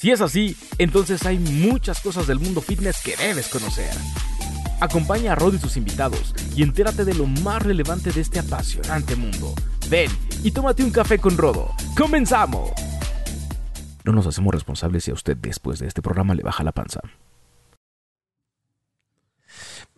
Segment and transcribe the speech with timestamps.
[0.00, 3.90] Si es así, entonces hay muchas cosas del mundo fitness que debes conocer.
[4.80, 9.14] Acompaña a Rod y sus invitados y entérate de lo más relevante de este apasionante
[9.14, 9.52] mundo.
[9.90, 10.10] Ven
[10.42, 11.74] y tómate un café con Rodo.
[11.98, 12.70] ¡Comenzamos!
[14.02, 17.02] No nos hacemos responsables si a usted después de este programa le baja la panza.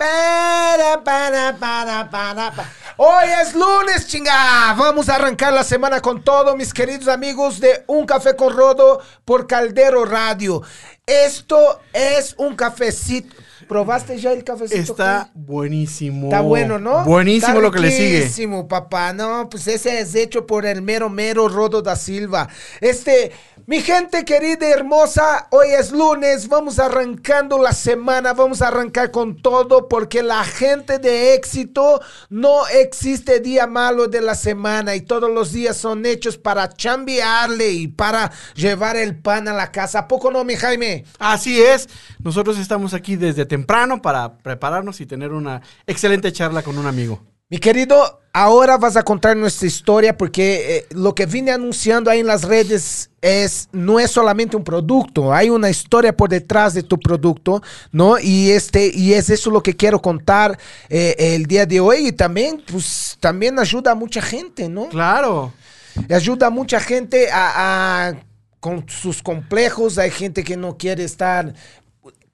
[0.02, 2.72] Para, para, para, para.
[2.96, 4.74] Hoy es lunes, chinga.
[4.76, 9.00] Vamos a arrancar la semana con todo, mis queridos amigos de Un Café con Rodo
[9.24, 10.60] por Caldero Radio.
[11.06, 13.36] Esto es un cafecito.
[13.72, 14.92] ¿Probaste ya el cafecito?
[14.92, 16.26] Está buenísimo.
[16.26, 17.04] Está bueno, ¿no?
[17.04, 18.18] Buenísimo Está lo que le sigue.
[18.18, 19.14] Buenísimo, papá.
[19.14, 22.50] No, pues ese es hecho por el mero, mero Rodo da Silva.
[22.82, 23.32] Este,
[23.66, 26.48] mi gente querida y hermosa, hoy es lunes.
[26.48, 28.34] Vamos arrancando la semana.
[28.34, 34.20] Vamos a arrancar con todo porque la gente de éxito no existe día malo de
[34.20, 39.48] la semana y todos los días son hechos para chambearle y para llevar el pan
[39.48, 40.00] a la casa.
[40.00, 41.04] ¿A poco no, mi Jaime?
[41.18, 41.88] Así es.
[42.24, 47.20] Nosotros estamos aquí desde temprano para prepararnos y tener una excelente charla con un amigo.
[47.48, 52.20] Mi querido, ahora vas a contar nuestra historia porque eh, lo que vine anunciando ahí
[52.20, 56.82] en las redes es no es solamente un producto, hay una historia por detrás de
[56.82, 58.18] tu producto, ¿no?
[58.18, 62.12] Y este y es eso lo que quiero contar eh, el día de hoy y
[62.12, 64.88] también pues también ayuda a mucha gente, ¿no?
[64.88, 65.52] Claro.
[66.08, 68.14] Ayuda a mucha gente a, a-
[68.60, 71.52] con sus complejos, hay gente que no quiere estar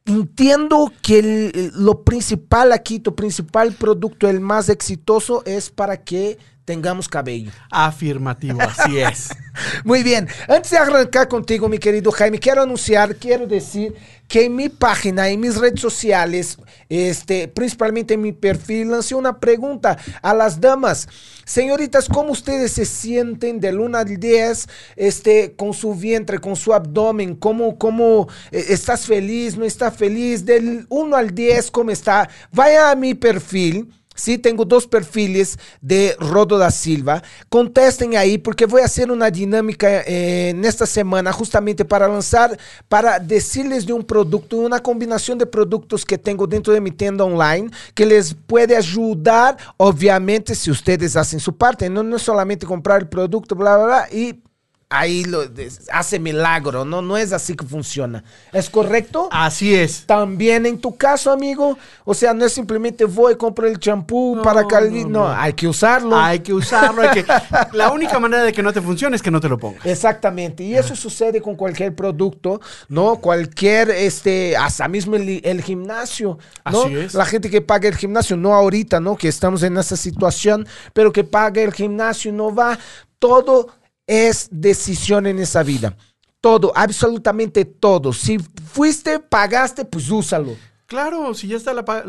[0.09, 6.39] Entiendo que el- lo principal aquí, tu principal producto, el más exitoso, es para que
[6.65, 7.51] tengamos cabello.
[7.71, 9.29] Afirmativo, así es.
[9.85, 13.95] Muy bien, antes de arrancar contigo, mi querido Jaime, quiero anunciar, quiero decir
[14.27, 19.39] que en mi página, en mis redes sociales, este, principalmente en mi perfil, lancé una
[19.41, 21.09] pregunta a las damas.
[21.49, 26.75] Señoritas, ¿cómo ustedes se sienten del 1 al 10 este, con su vientre, con su
[26.75, 27.35] abdomen?
[27.37, 30.45] ¿Cómo, cómo eh, estás feliz, no estás feliz?
[30.45, 32.29] Del 1 al 10, ¿cómo está?
[32.53, 33.98] Vaya a mi perfil.
[34.19, 37.23] Sí, tengo dos perfiles de Rodo da Silva.
[37.49, 42.59] Contesten ahí porque voy a hacer una dinámica eh, en esta semana justamente para lanzar,
[42.89, 47.23] para decirles de un producto, una combinación de productos que tengo dentro de mi tienda
[47.23, 51.89] online que les puede ayudar, obviamente, si ustedes hacen su parte.
[51.89, 54.43] No, no es solamente comprar el producto, bla, bla, bla, y
[54.91, 55.45] ahí lo,
[55.93, 57.03] hace milagro, ¿no?
[57.03, 58.25] No es así que funciona.
[58.53, 59.29] ¿Es correcto?
[59.31, 60.05] Así es.
[60.07, 64.43] También en tu caso, amigo, o sea, no es simplemente voy, compro el champú No,
[64.43, 65.33] para calvi, no, no, no.
[65.33, 66.17] hay que usarlo.
[66.17, 67.27] Hay que usarlo, hay que...
[67.73, 69.85] La única manera de que no te funcione es que no te lo pongas.
[69.85, 73.17] Exactamente, y eso sucede con cualquier producto, ¿no?
[73.17, 76.39] Cualquier, este, hasta mismo el, el gimnasio,
[76.71, 76.83] ¿no?
[76.83, 77.15] Así es.
[77.15, 79.17] La gente que paga el gimnasio, no ahorita, ¿no?
[79.17, 82.79] Que estamos en esa situación, pero que paga el gimnasio y no va,
[83.19, 83.78] todo
[84.09, 85.97] es decisión en esa vida.
[86.41, 88.13] Todo, absolutamente todo.
[88.13, 90.57] Si fuiste, pagaste, pues úsalo.
[90.87, 92.05] Claro, si ya está la pa-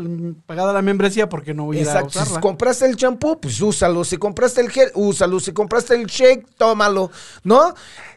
[0.46, 2.10] pagada la membresía, ¿por qué no voy a ir a Exacto.
[2.12, 2.40] Si usarla?
[2.40, 4.04] compraste el champú, pues úsalo.
[4.04, 5.38] Si compraste el gel, úsalo.
[5.38, 7.10] Si compraste el shake, tómalo.
[7.44, 7.74] ¿No?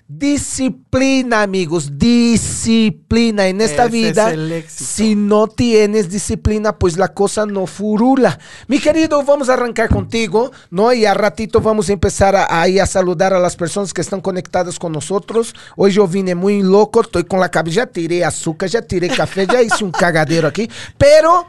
[0.08, 1.98] Disciplina, amigos.
[1.98, 3.48] Disciplina.
[3.48, 8.38] En esta Ese vida, es si no tienes disciplina, pues la cosa no furula.
[8.68, 10.92] Mi querido, vamos a arrancar contigo, ¿no?
[10.92, 14.20] Y a ratito vamos a empezar a, ahí a saludar a las personas que están
[14.22, 15.56] conectadas con nosotros.
[15.78, 19.48] Hoy yo vine muy loco, estoy con la cabeza, ya tiré azúcar, ya tiré café,
[19.48, 20.70] ya hice un cagadero aquí.
[20.98, 21.48] Pero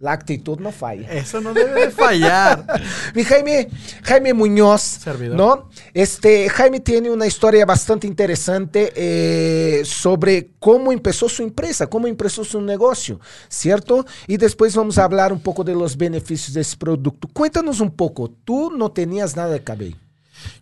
[0.00, 1.12] la actitud no falla.
[1.12, 2.64] Eso no debe de fallar.
[3.14, 3.68] Mi Jaime,
[4.02, 5.36] Jaime Muñoz, Servidor.
[5.36, 5.68] ¿no?
[5.92, 12.44] Este, Jaime tiene una historia bastante interesante eh, sobre cómo empezó su empresa, cómo empezó
[12.44, 14.06] su negocio, ¿cierto?
[14.26, 17.28] Y después vamos a hablar un poco de los beneficios de ese producto.
[17.32, 19.96] Cuéntanos un poco, tú no tenías nada de cabello.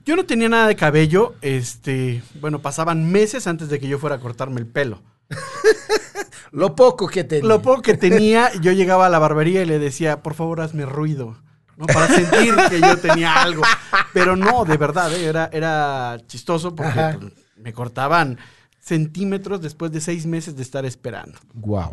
[0.04, 4.16] Yo no tenía nada de cabello, este, bueno, pasaban meses antes de que yo fuera
[4.16, 5.00] a cortarme el pelo.
[6.52, 7.46] Lo poco que tenías.
[7.46, 10.86] Lo poco que tenía, yo llegaba a la barbería y le decía, por favor, hazme
[10.86, 11.36] ruido,
[11.76, 11.86] ¿no?
[11.86, 13.62] Para sentir que yo tenía algo.
[14.12, 15.26] Pero no, de verdad, ¿eh?
[15.26, 17.18] era, era chistoso porque Ajá.
[17.20, 18.38] pues, me cortaban
[18.80, 21.38] centímetros después de seis meses de estar esperando.
[21.54, 21.92] Wow.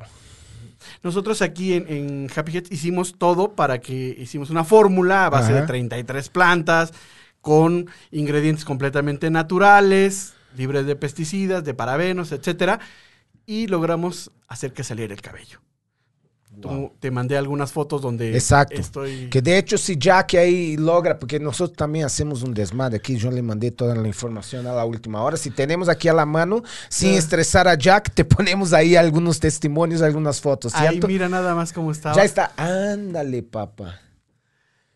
[1.04, 5.52] Nosotros aquí en, en Happy Heads hicimos todo para que hicimos una fórmula a base
[5.52, 5.62] Ajá.
[5.62, 6.94] de 33 plantas
[7.42, 12.80] con ingredientes completamente naturales, libres de pesticidas, de parabenos, etcétera,
[13.46, 15.60] y logramos hacer que saliera el cabello.
[16.62, 18.76] Tú- te mandé algunas fotos donde Exacto.
[18.80, 23.18] estoy Que de hecho, si Jack ahí logra, porque nosotros también hacemos un desmadre aquí,
[23.18, 25.36] yo le mandé toda la información a la última hora.
[25.36, 27.18] Si tenemos aquí a la mano, sin Ya.
[27.20, 31.08] estresar a Jack, te ponemos ahí algunos testimonios, algunas fotos, Ahí ¿cierto?
[31.10, 32.16] mira nada más cómo estaba.
[32.16, 32.54] Ya está.
[32.56, 34.00] Ándale, papá.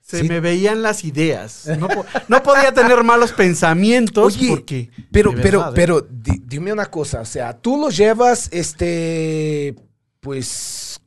[0.09, 0.27] Se Sí.
[0.27, 1.67] me veían las ideas.
[1.77, 4.89] No, po- no podía tener malos pensamientos Oye, porque.
[5.11, 5.71] Pero, pero, ¿eh?
[5.75, 9.75] pero, di- dime una cosa, o sea, tú lo llevas, este,
[10.19, 10.98] pues,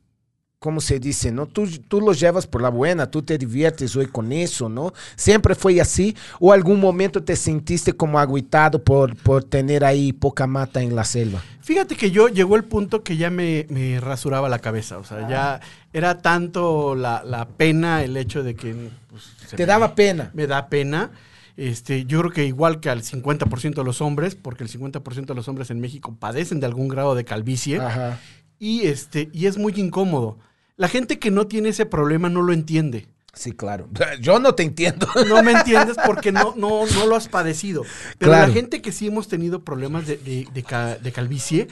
[0.63, 1.45] ¿cómo se dice, no?
[1.45, 4.93] Tú, tú lo llevas por la buena, tú te diviertes hoy con eso, ¿no?
[5.17, 6.15] ¿Siempre fue así?
[6.39, 11.03] ¿O algún momento te sentiste como agüitado por, por tener ahí poca mata en la
[11.03, 11.43] selva?
[11.59, 14.99] Fíjate que yo llegó el punto que ya me, me rasuraba la cabeza.
[14.99, 15.59] O sea, ya
[15.91, 18.89] era tanto la, la pena el hecho de que.
[19.09, 20.31] pues, se Te me- daba pena.
[20.33, 21.11] Me da pena.
[21.57, 25.35] Este, yo creo que igual que al 50% de los hombres, porque el 50% de
[25.35, 27.79] los hombres en México padecen de algún grado de calvicie.
[27.81, 28.17] Ajá.
[28.59, 30.37] Y, este, y es muy incómodo.
[30.75, 33.07] La gente que no tiene ese problema no lo entiende.
[33.35, 33.89] Sí, claro.
[34.21, 35.07] Yo no te entiendo.
[35.27, 37.83] No me entiendes porque no, no, no lo has padecido.
[38.19, 38.47] Pero Claro.
[38.47, 41.67] la gente que sí hemos tenido problemas de, de- de ca- de calvicie,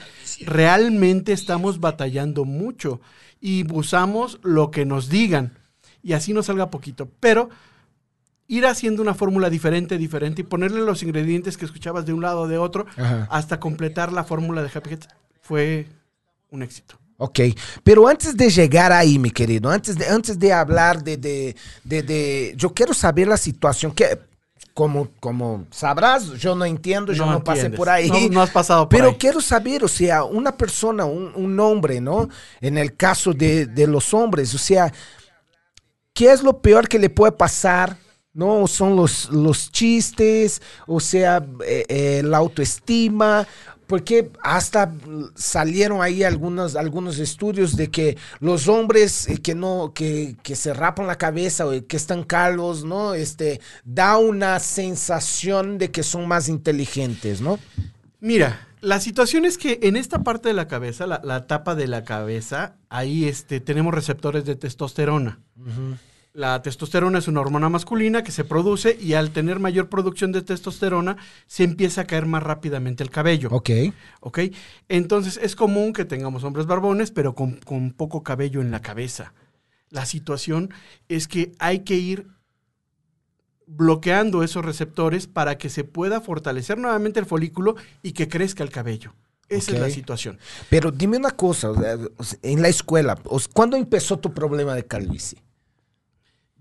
[0.45, 2.99] realmente estamos batallando mucho
[3.39, 5.57] y usamos lo que nos digan
[6.03, 7.09] y así nos salga poquito.
[7.19, 7.49] Pero
[8.47, 12.41] ir haciendo una fórmula diferente, diferente y ponerle los ingredientes que escuchabas de un lado
[12.41, 13.27] o de otro Ajá.
[13.31, 14.99] hasta completar la fórmula de Happy Head
[15.41, 15.87] fue
[16.49, 16.99] un éxito.
[17.23, 17.39] Ok,
[17.83, 22.01] pero antes de llegar ahí, mi querido, antes de, antes de hablar de, de, de,
[22.01, 24.17] de- Yo quiero saber la situación que,
[24.73, 28.09] como, como sabrás, yo no entiendo, yo no, pasé por ahí.
[28.09, 29.17] No, no has pasado por Pero ahí.
[29.19, 32.27] quiero saber, o sea, una persona, un, un hombre, ¿no?
[32.59, 34.91] En el caso de, de los hombres, o sea,
[36.13, 37.97] ¿qué es lo peor que le puede pasar?
[38.33, 38.65] ¿No?
[38.65, 43.45] Son los, los chistes, o sea, eh, eh, la autoestima,
[43.91, 44.95] porque hasta
[45.35, 50.73] salieron ahí algunos, algunos estudios de que los hombres eh, que no, que, que se
[50.73, 53.15] rapan la cabeza o que están calvos, ¿no?
[53.15, 57.59] Este, da una sensación de que son más inteligentes, ¿no?
[58.21, 61.87] Mira, la situación es que en esta parte de la cabeza, la, la tapa de
[61.89, 65.41] la cabeza, ahí este, tenemos receptores de testosterona.
[66.33, 70.41] La testosterona es una hormona masculina que se produce y al tener mayor producción de
[70.41, 73.49] testosterona se empieza a caer más rápidamente el cabello.
[73.51, 73.69] Ok.
[74.21, 74.39] ¿Ok?
[74.87, 79.33] Entonces es común que tengamos hombres barbones, pero con, con poco cabello en la cabeza.
[79.89, 80.73] La situación
[81.09, 82.27] es que hay que ir
[83.67, 88.69] bloqueando esos receptores para que se pueda fortalecer nuevamente el folículo y que crezca el
[88.69, 89.13] cabello.
[89.49, 90.39] Esa es la situación.
[90.69, 91.73] Pero dime una cosa,
[92.41, 93.19] en la escuela,
[93.51, 95.43] ¿cuándo empezó tu problema de calvicie?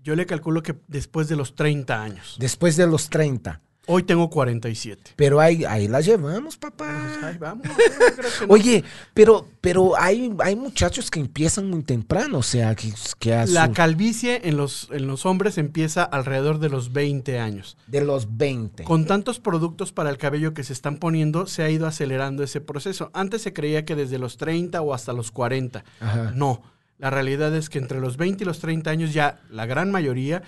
[0.03, 2.35] Yo le calculo que después de los 30 años.
[2.39, 3.61] Después de los 30.
[3.87, 5.13] Hoy tengo 47.
[5.15, 7.01] Pero ahí, ahí la llevamos, papá.
[7.03, 7.65] Pues ahí vamos.
[8.41, 8.53] no.
[8.53, 8.83] Oye,
[9.15, 13.65] pero, pero hay, hay muchachos que empiezan muy temprano, o sea, que, que a La
[13.65, 17.75] su- calvicie en los, en los hombres empieza alrededor de los 20 años.
[17.87, 18.83] de los 20.
[18.83, 22.61] Con tantos productos para el cabello que se están poniendo, se ha ido acelerando ese
[22.61, 23.09] proceso.
[23.13, 25.83] Antes se creía que desde los 30 o hasta los 40.
[25.99, 26.31] Ajá.
[26.35, 26.61] No,
[27.01, 30.43] la realidad es que entre los 20 y los 30 años ya la gran mayoría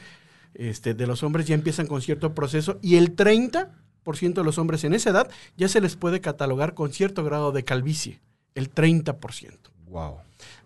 [0.54, 3.70] este, de los hombres ya empiezan con cierto proceso y el 30%
[4.34, 7.64] de los hombres en esa edad ya se les puede catalogar con cierto grado de
[7.64, 8.22] calvicie.
[8.54, 9.18] El 30%.
[9.88, 10.18] Wow.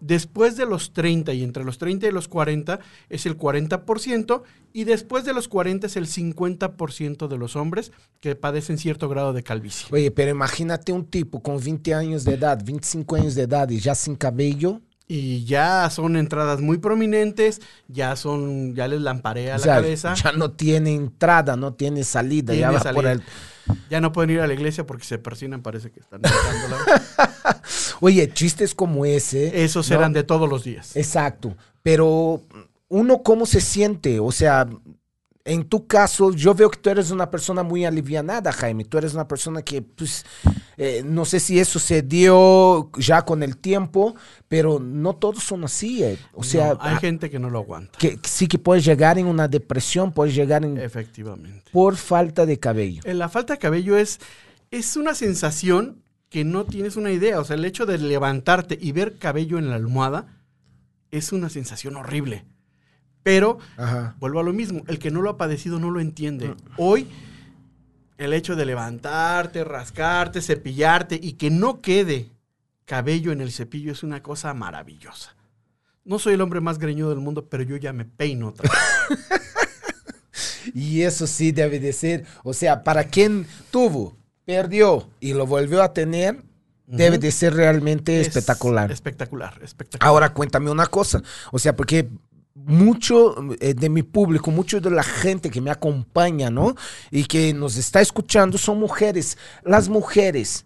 [0.02, 4.44] Después de los 30 y entre los 30 y los 40 es el 40%
[4.74, 9.32] y después de los 40 es el 50% de los hombres que padecen cierto grado
[9.32, 9.88] de calvicie.
[9.92, 13.80] Oye, pero imagínate un tipo con 20 años de edad, 25 años de edad y
[13.80, 14.82] ya sin cabello.
[15.08, 20.34] Y ya son entradas muy prominentes, ya son, ya les lamparea O la cabeza, ya
[20.34, 23.12] no tiene entrada, no tiene salida, ya va por salida.
[23.14, 23.24] el...
[23.90, 26.22] ya no pueden ir a la iglesia porque se persinan, parece que están.
[28.02, 29.64] Oye, chistes como ese.
[29.64, 29.96] Esos ¿no?
[29.96, 30.96] eran de todos los días.
[30.98, 31.56] Exacto.
[31.84, 32.42] Pero
[32.90, 34.68] uno cómo se siente, o sea,
[35.48, 38.84] en tu caso, yo veo que tú eres una persona muy alivianada, Jaime.
[38.86, 40.26] Tú eres una persona que, pues,
[40.76, 44.14] eh, no sé si eso se dio ya con el tiempo,
[44.50, 46.04] pero no todos son así.
[46.04, 46.20] eh.
[46.34, 47.98] O sea, No, hay ah, gente que no lo aguanta.
[47.98, 51.72] que sí que puedes llegar en una depresión, puedes llegar en, Efectivamente.
[51.72, 53.02] por falta de cabello.
[53.06, 54.20] Eh, La falta de cabello es,
[54.70, 57.40] es una sensación que no tienes una idea.
[57.40, 60.28] O sea, el hecho de levantarte y ver cabello en la almohada
[61.10, 62.44] es una sensación horrible.
[63.28, 64.16] Pero Ajá.
[64.22, 66.48] vuelvo a lo mismo, el que no lo ha padecido no lo entiende.
[66.48, 66.56] Mm.
[66.78, 67.08] Hoy,
[68.18, 72.32] el hecho de levantarte, rascarte, cepillarte y que no quede
[72.86, 75.36] cabello en el cepillo es una cosa maravillosa.
[76.06, 79.20] No soy el hombre más greñudo del mundo, pero yo ya me peino otra vez.
[80.74, 84.16] Y eso sí debe de ser, o sea, para quien tuvo,
[84.46, 86.44] perdió y lo volvió a tener,
[86.86, 88.92] debe de ser realmente Es espectacular.
[88.92, 90.08] Espectacular, espectacular.
[90.08, 92.10] Ahora cuéntame una cosa, o sea, porque
[92.66, 96.76] mucho eh, de mi público, mucho de la gente que me acompaña, ¿no?
[97.12, 99.38] Y que nos está escuchando son mujeres.
[99.64, 100.66] Las mujeres,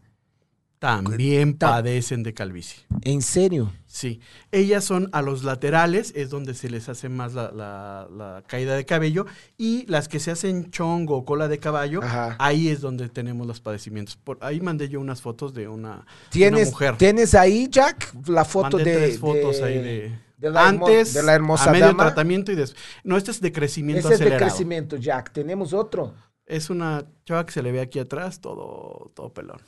[0.79, 2.79] también Ta- padecen de calvicie.
[3.03, 3.71] ¿En serio?
[3.86, 4.19] Sí,
[4.51, 8.75] ellas son a los laterales, es donde se les hace más la, la- la caída
[8.75, 9.27] de cabello,
[9.60, 12.36] y las que se hacen chongo o cola de caballo, Ajá.
[12.39, 14.15] ahí es donde tenemos los padecimientos.
[14.15, 16.98] Por, ahí mandé yo unas fotos de una, de una ¿Tienes, mujer.
[16.98, 20.88] ¿Tienes ahí, Jack, la foto Mandé de, tres fotos de- ahí de, de la hermo-
[20.88, 22.05] antes, de la hermosa a medio dama?
[22.07, 22.83] tratamiento y después.
[23.03, 25.31] No, este es de crecimiento Ese es de crecimiento, Jack.
[25.31, 26.13] ¿Tenemos otro?
[26.45, 29.62] Es una chava que se le ve aquí atrás, todo, todo pelón.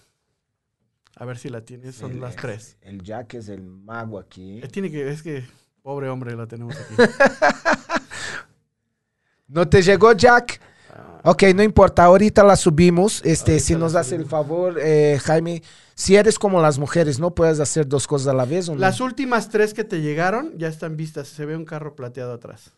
[1.16, 2.76] A ver si la tienes, son El- las tres.
[2.82, 4.60] El Jack es el mago aquí.
[4.64, 5.46] Eh, Tiene que, es que,
[5.84, 6.96] pobre hombre, la tenemos aquí.
[9.48, 10.60] ¿No te llegó, Jack?
[11.24, 13.22] Ok, no importa, ahorita la subimos.
[13.24, 15.62] Este, Ahorita si nos das el favor, eh, Jaime,
[15.96, 18.80] si eres como las mujeres, ¿no puedes hacer dos cosas a la vez o no?
[18.80, 21.28] Las últimas tres que te llegaron ya están vistas.
[21.28, 22.72] Se ve un carro plateado atrás.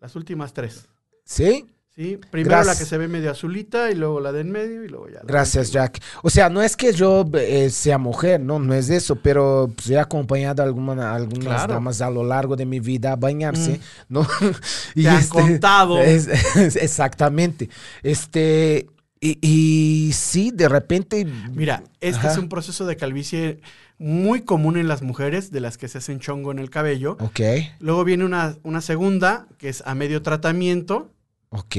[0.00, 0.86] Las últimas tres.
[1.24, 1.66] ¿Sí?
[1.94, 2.18] ¿sí?
[2.30, 2.76] Primero Gracias.
[2.76, 5.20] la que se ve medio azulita y luego la de en medio y luego ya.
[5.20, 5.72] la Gracias.
[5.72, 5.98] Jack.
[6.22, 9.88] O sea, no es que yo eh, sea mujer, no, no es eso, pero pues,
[9.88, 11.72] he acompañado a alguna- algunas Claro.
[11.74, 14.12] damas a lo largo de mi vida a bañarse, Mm.
[14.12, 14.28] ¿no?
[14.94, 15.98] Te han contado.
[16.02, 17.70] es- es- exactamente.
[18.02, 18.86] Este,
[19.20, 21.24] y, y sí, de repente.
[21.24, 22.32] Mira, este Ajá.
[22.32, 23.60] es un proceso de calvicie
[23.98, 27.16] muy común en las mujeres, de las que se hacen chongo en el cabello.
[27.20, 27.40] Ok,
[27.80, 31.12] Luego viene una, una segunda, que es a medio tratamiento.
[31.50, 31.76] ok.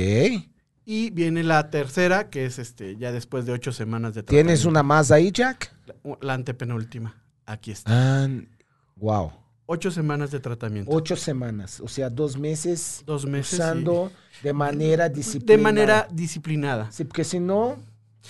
[0.89, 4.47] Y viene la tercera, que es este ya después de ocho semanas de tratamiento.
[4.47, 5.75] ¿Tienes una más ahí, Jack?
[5.85, 7.21] La, la antepenúltima.
[7.45, 7.91] Aquí está.
[8.23, 8.29] Ah,
[8.95, 9.31] wow.
[9.69, 10.89] Ocho semanas de tratamiento.
[10.91, 13.59] Ocho semanas, o sea, dos meses Dos meses.
[13.59, 15.57] usando de manera disciplinada.
[15.57, 16.91] de manera disciplinada.
[16.91, 17.75] Sí, porque si no,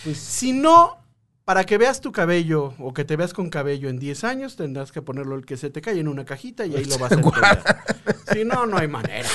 [0.04, 0.98] pues Si no,
[1.46, 4.92] para que veas tu cabello o que te veas con cabello en 10 años, tendrás
[4.92, 7.16] que ponerlo el que se te cae en una cajita y ahí lo vas a
[7.22, 7.60] entender.
[8.34, 9.30] si no, no hay manera.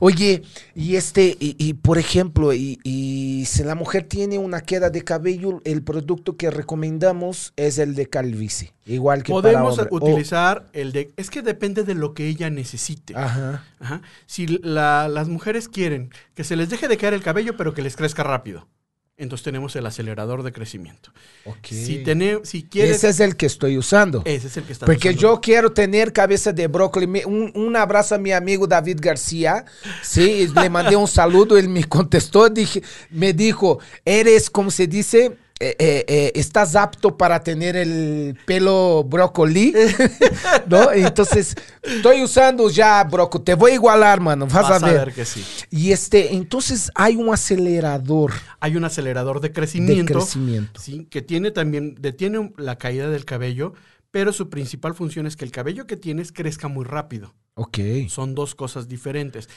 [0.00, 0.42] Oye,
[0.74, 5.02] y este, y, y, por ejemplo, y, y si la mujer tiene una queda de
[5.04, 10.92] cabello, el producto que recomendamos es el de calvicie, igual que Podemos para utilizar el
[10.92, 11.12] de...
[11.16, 13.14] Es que depende de lo que ella necesite.
[13.16, 13.64] ajá.
[13.80, 14.02] Ajá.
[14.26, 17.82] Si la- las mujeres quieren que se les deje de caer el cabello, pero que
[17.82, 18.66] les crezca rápido,
[19.16, 21.12] entonces tenemos el acelerador de crecimiento.
[21.44, 21.66] ok.
[21.66, 22.04] Si,
[22.42, 22.96] si quieres...
[22.96, 24.22] Ese es el que estoy usando.
[24.24, 27.22] ese es el que está Porque yo quiero tener cabeza de brócoli.
[27.24, 29.64] Un, un abrazo a mi amigo David García.
[30.02, 35.36] Sí, le mandé un saludo, él me contestó, dije, me dijo, eres, como se dice,
[35.60, 39.72] Eh, eh, eh, estás apto para tener el pelo brócoli,
[40.66, 40.90] ¿no?
[40.90, 45.14] Entonces, estoy usando ya brócoli, te voy a igualar, mano, vas, Vas a ver.
[45.14, 45.44] que sí.
[45.70, 50.14] Y este, entonces hay un acelerador Hay un acelerador de de crecimiento.
[50.14, 50.80] crecimiento.
[50.80, 53.74] Sí, que tiene también, detiene la caída del cabello,
[54.10, 57.32] pero su principal función es que el cabello que tienes crezca muy rápido.
[57.54, 57.78] Ok.
[58.08, 59.48] Son dos cosas diferentes.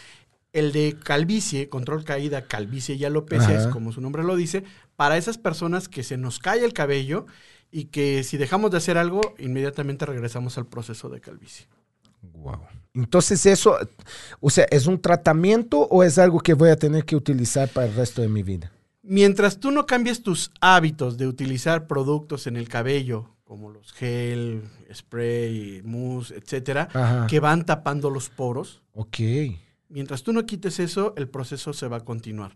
[0.53, 3.59] El de calvicie, control caída, calvicie y alopecia, Ajá.
[3.59, 4.63] es como su nombre lo dice,
[4.95, 7.25] para esas personas que se nos cae el cabello
[7.71, 11.67] y que si dejamos de hacer algo, inmediatamente regresamos al proceso de calvicie.
[12.33, 12.61] Wow.
[12.93, 13.77] Entonces eso,
[14.39, 17.87] o sea, ¿es un tratamiento o es algo que voy a tener que utilizar para
[17.87, 18.71] el resto de mi vida?
[19.03, 24.63] Mientras tú no cambies tus hábitos de utilizar productos en el cabello, como los gel,
[24.93, 27.27] spray, mousse, etcétera, Ajá.
[27.27, 29.19] que van tapando los poros, Ok.
[29.89, 32.55] Mientras tú no quites eso, el proceso se va a continuar.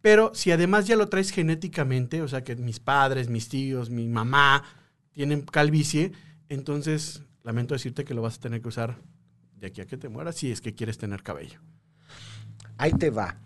[0.00, 4.08] Pero si además ya lo traes genéticamente, o sea que mis padres, mis tíos, mi
[4.08, 4.62] mamá
[5.12, 6.12] tienen calvicie,
[6.48, 8.98] entonces lamento decirte que lo vas a tener que usar
[9.56, 11.60] de aquí a que te mueras si es que quieres tener cabello.
[12.76, 13.40] Ahí te va.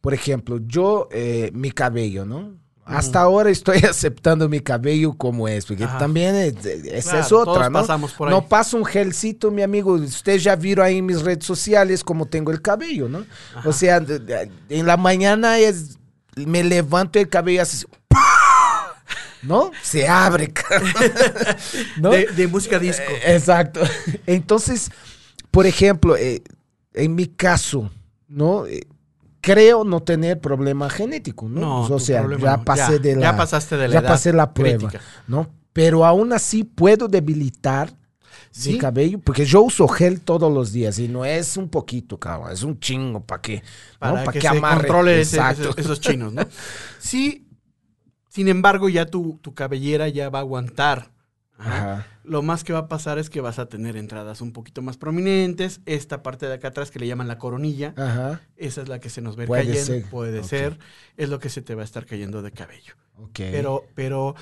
[0.00, 2.58] Por ejemplo, yo, eh, mi cabello, ¿no?
[2.86, 5.98] Hasta ahora estoy aceptando mi cabello como es, porque Ajá.
[5.98, 6.54] también es,
[7.04, 7.80] Claro, es otra, ¿no?
[7.80, 8.34] pasamos por ahí.
[8.34, 9.94] No paso un gelcito, mi amigo.
[9.94, 13.26] Ustedes ya vieron ahí en mis redes sociales cómo tengo el cabello, ¿no?
[13.56, 13.68] Ajá.
[13.68, 14.00] O sea,
[14.68, 15.98] en la mañana es,
[16.36, 17.84] me levanto el cabello así,
[19.42, 19.70] ¿no?
[19.82, 20.52] Se abre.
[21.98, 22.10] ¿no?
[22.10, 23.02] De, de música disco.
[23.08, 23.80] Eh, Exacto.
[24.26, 24.90] Entonces,
[25.50, 26.42] por ejemplo, eh,
[26.94, 27.90] en mi caso,
[28.28, 28.66] ¿no?
[28.66, 28.86] Eh,
[29.46, 31.60] creo no tener problema genético, ¿no?
[31.60, 32.64] No, o sea, ya no.
[32.64, 35.00] pasé Ya, de la ya pasaste de la ya edad pasé la prueba, crítica.
[35.28, 35.48] ¿no?
[35.72, 37.90] Pero aún así puedo debilitar
[38.72, 42.50] mi cabello porque yo uso gel todos los días y no es un poquito, cabrón,
[42.52, 43.62] es un chingo para que
[43.98, 44.30] para ¿no?
[44.32, 44.76] que, que se amarre.
[44.88, 46.42] controle ese- ese- esos chinos, ¿no?
[46.98, 47.46] Sí,
[48.28, 51.12] sin embargo, ya tu, tu cabellera ya va a aguantar.
[51.58, 52.06] Ajá.
[52.24, 54.96] Lo más que va a pasar es que vas a tener entradas un poquito más
[54.96, 55.80] prominentes.
[55.86, 58.40] Esta parte de acá atrás que le llaman la coronilla, Ajá.
[58.56, 59.80] esa es la que se nos Puede cayendo.
[59.84, 60.04] ser.
[60.10, 60.78] Puede ser.
[61.16, 62.94] Es lo que se te va a estar cayendo de cabello.
[63.32, 64.34] Pero, pero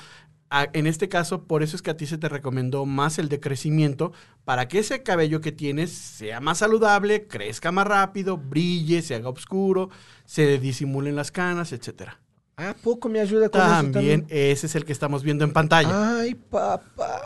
[0.50, 3.28] a- en este caso, por eso es que a ti se te recomendó más el
[3.28, 4.12] de crecimiento,
[4.44, 9.28] para que ese cabello que tienes sea más saludable, crezca más rápido, brille, se haga
[9.28, 9.90] oscuro,
[10.24, 12.20] se disimulen las canas, etcétera.
[12.56, 13.92] ¿A poco me ayuda con eso También,
[14.22, 14.26] también?
[14.30, 16.18] ese es el que estamos viendo en pantalla.
[16.20, 17.20] Ay, papá.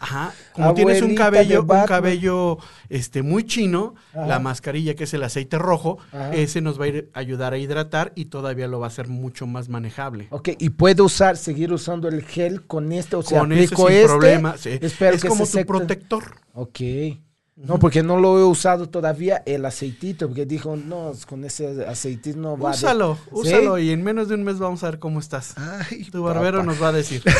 [0.00, 0.34] Ajá.
[0.52, 2.58] Como tienes un cabello, un cabello
[2.90, 4.26] este, muy chino, Ajá.
[4.26, 6.34] la mascarilla que es el aceite rojo, Ajá.
[6.34, 9.46] ese nos va a ir ayudar a hidratar y todavía lo va a hacer mucho
[9.46, 10.26] más manejable.
[10.30, 13.86] Ok, y puedo usar, seguir usando el gel con este, o sea, Con ese aplico
[13.88, 14.06] sin este.
[14.08, 14.56] problema.
[14.58, 14.78] sí.
[14.80, 16.34] es que como se tu protector.
[16.52, 16.80] Ok.
[17.62, 22.38] No, porque no lo he usado todavía el aceitito, porque dijo, no, con ese aceitito
[22.38, 22.70] no va.
[22.70, 23.20] de- Úsalo, ¿Sí?
[23.32, 25.54] úsalo y en menos de un mes vamos a ver cómo estás.
[25.58, 26.66] Ay, Tu barbero papá.
[26.72, 27.22] nos va a decir.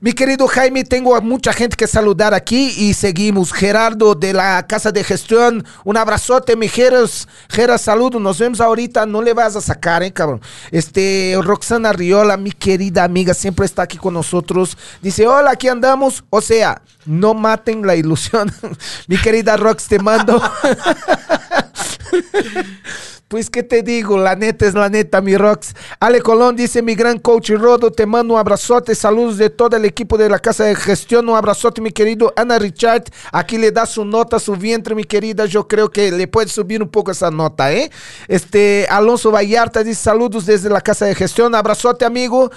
[0.00, 3.52] Mi querido Jaime, tengo mucha gente que saludar aquí y seguimos.
[3.52, 7.26] Gerardo de la Casa de Gestión, un abrazote, mi Geras.
[7.48, 8.22] Geras, saludos.
[8.22, 9.06] Nos vemos ahorita.
[9.06, 10.40] No le vas a sacar, eh, cabrón.
[10.70, 14.78] Este, Roxana Riola, mi querida amiga, siempre está aquí con nosotros.
[15.02, 16.22] Dice, hola, aquí andamos.
[16.30, 18.52] O sea, no maten la ilusión.
[19.08, 20.40] mi querida Rox, te mando.
[23.28, 24.16] Pues, ¿qué te digo?
[24.16, 25.74] La neta es la neta, mi Rox.
[26.00, 28.94] Ale Colón dice, mi gran coach Rodo, te mando un abrazote.
[28.94, 31.28] Saludos de todo el equipo de la Casa de Gestión.
[31.28, 33.04] Un abrazote, mi querido Ana Richard.
[33.30, 35.44] Aquí le da su nota, su vientre, mi querida.
[35.44, 37.90] Yo creo que le puede subir un poco esa nota, ¿eh?
[38.28, 41.54] Este, Alonso Vallarta dice, saludos desde la Casa de Gestión.
[41.54, 42.50] Abrazote, amigo.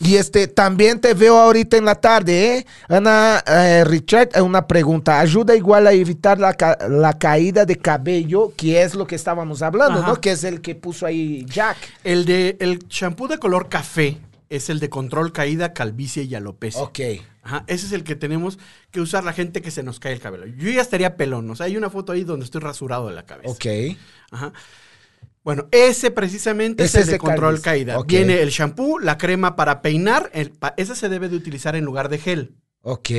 [0.00, 2.66] Y este, también te veo ahorita en la tarde, ¿eh?
[2.88, 5.20] Ana eh, Richard, eh, una pregunta.
[5.20, 6.56] ¿Ayuda igual a evitar la,
[6.88, 10.00] la caída de cabello, que es lo que estábamos hablando.
[10.00, 10.13] ¿no?
[10.20, 11.76] Que es el que puso ahí Jack.
[12.04, 14.18] El de el shampoo de color café
[14.48, 16.82] es el de control caída, calvicie y alopecia.
[16.82, 17.00] Ok.
[17.42, 18.58] Ajá, ese es el que tenemos
[18.90, 20.46] que usar la gente que se nos cae el cabello.
[20.46, 23.24] Yo ya estaría pelón, o sea, hay una foto ahí donde estoy rasurado de la
[23.26, 23.50] cabeza.
[23.50, 23.96] Ok.
[24.30, 24.52] Ajá.
[25.42, 27.64] Bueno, ese precisamente Ese es el de control calvicie.
[27.64, 27.98] caída.
[27.98, 28.06] Ok.
[28.06, 31.84] Viene el shampoo, la crema para peinar, el pa- esa se debe de utilizar en
[31.84, 32.54] lugar de gel.
[32.80, 33.10] Ok.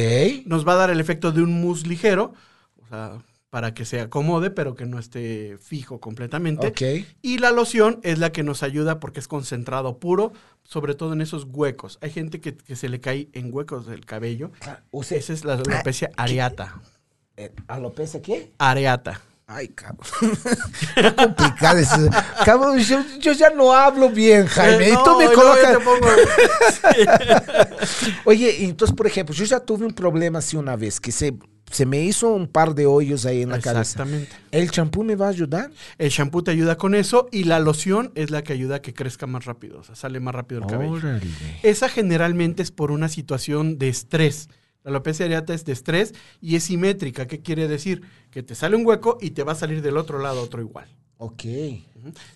[0.45, 2.33] Nos va a dar el efecto de un mousse ligero,
[2.81, 3.19] o sea,
[3.55, 6.67] para que se acomode, pero que no esté fijo completamente.
[6.67, 6.81] Ok.
[7.21, 10.33] Y la loción es la que nos ayuda porque es concentrado puro,
[10.65, 11.97] sobre todo en esos huecos.
[12.01, 14.51] Hay gente que, que se le cae en huecos del cabello.
[14.91, 16.81] O sea, Esa es la alopecia areata.
[17.37, 18.51] eh, ¿Alopecia qué?
[18.57, 19.21] Areata.
[19.47, 20.05] Ay, cabrón.
[20.95, 22.09] Qué complicado es eso.
[22.43, 24.89] Cabrón, yo, yo ya no hablo bien, Jaime.
[24.89, 25.77] Eh, y tú no, me colocas.
[25.77, 26.07] te pongo-
[28.25, 31.35] Oye, y entonces, por ejemplo, yo ya tuve un problema así una vez, que se,
[31.71, 33.81] se me hizo un par de hoyos ahí en la cabeza.
[33.81, 34.29] Exactamente.
[34.51, 35.71] ¿El champú me va a ayudar?
[35.97, 38.93] El shampoo te ayuda con eso y la loción es la que ayuda a que
[38.93, 40.91] crezca más rápido, o sea, sale más rápido el cabello.
[40.93, 41.21] Órale.
[41.63, 44.49] Esa generalmente es por una situación de estrés.
[44.83, 47.25] La alopecia areata es de estrés y es simétrica.
[47.25, 48.03] ¿Qué quiere decir?
[48.29, 50.87] Que te sale un hueco y te va a salir del otro lado otro igual.
[51.17, 51.43] Ok.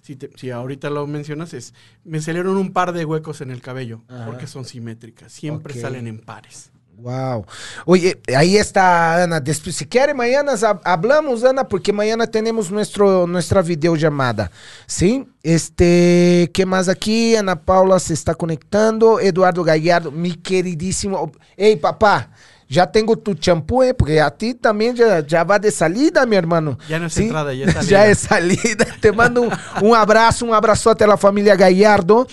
[0.02, 3.62] Si, te- si ahorita lo mencionas, es, me salieron un par de huecos en el
[3.62, 4.26] cabello Ajá.
[4.26, 5.32] porque son simétricas.
[5.32, 6.72] Siempre salen en pares.
[7.02, 7.46] Wow.
[7.86, 9.40] Oye, ahí está Ana.
[9.40, 14.52] Después, si quiere, mañana hab- hablamos, Ana, porque mañana tenemos nuestro, nuestra videollamada.
[14.86, 15.26] ¿Sí?
[15.44, 17.36] Este, ¿qué más aquí?
[17.36, 19.20] Ana Paula se está conectando.
[19.20, 21.32] Eduardo Gallardo, mi queridísimo.
[21.56, 22.32] Hey, papá.
[22.72, 23.96] Ya tengo tu champú, ¿eh?
[23.96, 26.78] porque a ti también ya, ya va de salida, hermano.
[26.88, 27.24] Ya no es ¿Sí?
[27.24, 27.90] entrada, ya es salida.
[27.90, 28.86] ya es salida.
[29.02, 32.28] Te mando un, un abrazo, un abrazote a la familia Gallardo.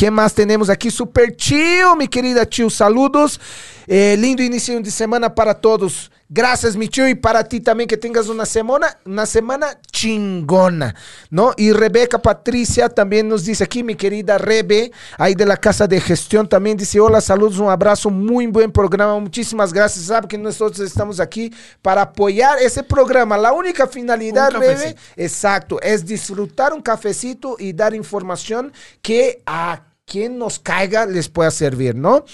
[0.00, 0.90] ¿Qué más tenemos aquí?
[0.90, 3.38] Super Chio, mi querida Chio, saludos.
[3.86, 6.10] Eh, lindo inicio de semana para todos.
[6.26, 10.94] Gracias, mi Chio, y para ti también que tengas una semana, una semana chingona,
[11.28, 11.52] ¿no?
[11.54, 16.00] Y Rebeca Patricia también nos dice aquí, mi querida Rebe, ahí de la Casa de
[16.00, 20.06] Gestión, también dice, hola, saludos, un abrazo, muy buen programa, muchísimas gracias.
[20.06, 23.36] Sabe que nosotros estamos aquí para apoyar ese programa.
[23.36, 25.00] La única finalidad, Un Rebe, cafecito.
[25.16, 31.52] exacto, es disfrutar un cafecito y dar información que a quien nos caiga les pueda
[31.52, 32.24] servir, ¿no?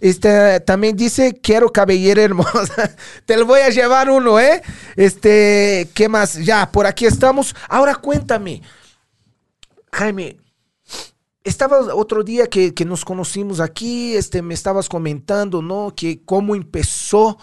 [0.00, 2.96] Este también dice, quiero cabellera hermosa.
[3.26, 4.62] Te lo voy a llevar uno, ¿eh?
[4.96, 6.42] Este, ¿qué más?
[6.42, 7.54] Ya, por aquí estamos.
[7.68, 8.62] Ahora cuéntame,
[9.92, 10.38] Jaime,
[11.44, 15.92] estaba otro día que, que nos conocimos aquí, este, me estabas comentando, ¿no?
[15.94, 17.36] Que cómo empezó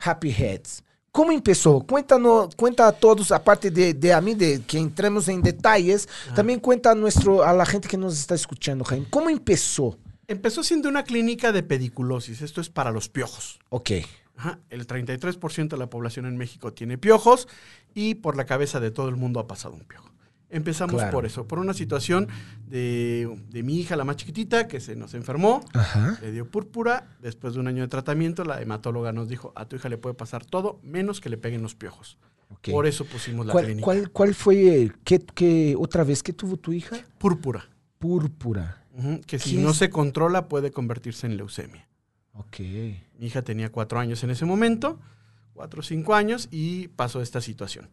[0.00, 0.82] Happy Heads.
[1.12, 1.80] ¿Cómo empezó?
[1.80, 6.60] Cuéntanos, cuenta a todos, aparte de, de a mí, de que entremos en detalles, también
[6.60, 9.06] cuenta a, nuestro, a la gente que nos está escuchando, Jaime.
[9.10, 9.98] ¿Cómo empezó?
[10.28, 12.42] Empezó siendo una clínica de pediculosis.
[12.42, 13.58] Esto es para los piojos.
[13.70, 13.90] Ok.
[14.36, 17.48] Ajá, El 33% de la población en México tiene piojos
[17.94, 20.08] y por la cabeza de todo el mundo ha pasado un piojo.
[20.50, 21.10] Empezamos Claro.
[21.12, 22.28] por eso, por una situación
[22.66, 26.18] de, de mi hija, la más chiquitita, que se nos enfermó, Ajá.
[26.22, 27.16] le dio púrpura.
[27.20, 30.14] Después de un año de tratamiento, la hematóloga nos dijo: A tu hija le puede
[30.14, 32.18] pasar todo, menos que le peguen los piojos.
[32.70, 33.84] Por eso pusimos la ¿Cuál, clínica.
[33.84, 36.96] cuál, cuál fue, el- qué, qué- otra vez, qué tuvo tu hija?
[37.18, 37.68] Púrpura.
[37.98, 38.84] Púrpura.
[39.26, 41.86] Que si ¿Qué no se controla, puede convertirse en leucemia.
[42.32, 42.58] Ok.
[43.18, 44.98] Mi hija tenía cuatro años en ese momento,
[45.52, 47.90] cuatro o cinco años, y pasó esta situación.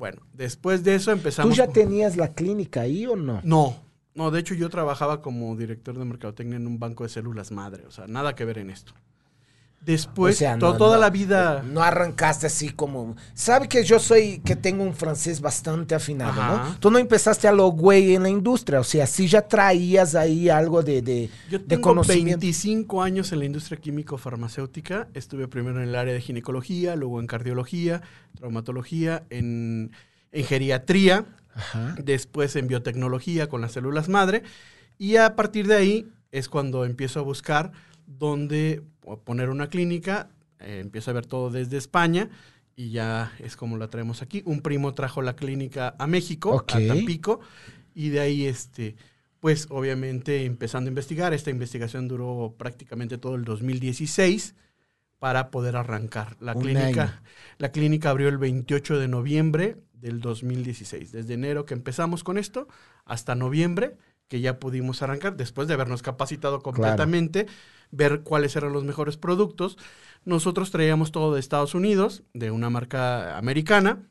[0.00, 1.54] Bueno, después de eso ¿Tú empezamos.
[1.56, 3.40] ya con- tenías la clínica ahí o no?
[3.44, 3.76] No,
[4.14, 7.84] No, de hecho yo trabajaba como director de mercadotecnia en un banco de células madre,
[7.86, 8.92] o sea, nada que ver en esto.
[9.82, 11.62] Después, O sea, to- no- toda no- la vida...
[11.62, 13.16] No arrancaste así como.
[13.32, 16.68] Sabe que yo soy, que tengo un francés bastante afinado, Ajá.
[16.68, 16.78] ¿no?
[16.78, 20.50] Tú no empezaste a lo güey en la industria, o sea, sí ya traías ahí
[20.50, 22.40] algo de, de, Yo de tengo conocimiento.
[22.40, 25.08] 25 años en la industria químico-farmacéutica.
[25.14, 28.02] Estuve primero en el área de ginecología, luego en cardiología,
[28.36, 29.92] traumatología, en,
[30.32, 31.94] en geriatría, Ajá.
[32.02, 34.42] después en biotecnología con las células madre.
[34.98, 37.72] Y a partir de ahí es cuando empiezo a buscar
[38.18, 38.82] dónde
[39.24, 40.30] poner una clínica.
[40.58, 42.28] Eh, empiezo a ver todo desde España
[42.76, 44.42] y ya es como la traemos aquí.
[44.44, 47.40] Un primo trajo la clínica a México, a Tampico,
[47.94, 48.96] y de ahí, este,
[49.38, 51.32] pues obviamente empezando a investigar.
[51.32, 54.54] Esta investigación duró prácticamente todo el 2016
[55.18, 56.36] para poder arrancar.
[56.40, 57.22] La Un clínica, año.
[57.58, 61.12] la clínica abrió el 28 de noviembre del 2016.
[61.12, 62.66] Desde enero que empezamos con esto
[63.04, 63.96] hasta noviembre
[64.30, 67.48] que ya pudimos arrancar después de habernos capacitado completamente,
[67.90, 69.76] ver cuáles eran los mejores productos.
[70.24, 74.08] Nosotros traíamos todo de Estados Unidos, de una marca americana,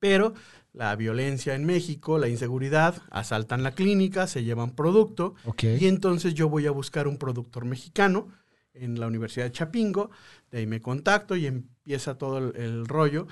[0.00, 0.32] pero
[0.72, 6.48] la violencia en México, la inseguridad, asaltan la clínica, se llevan producto y entonces yo
[6.48, 8.28] voy a buscar un productor mexicano
[8.72, 10.10] en la Universidad de Chapingo,
[10.50, 13.26] de ahí me contacto y empieza todo el, el rollo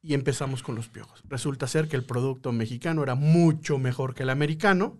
[0.00, 1.24] y empezamos con los piojos.
[1.28, 4.96] Resulta ser que el producto mexicano era mucho mejor que el americano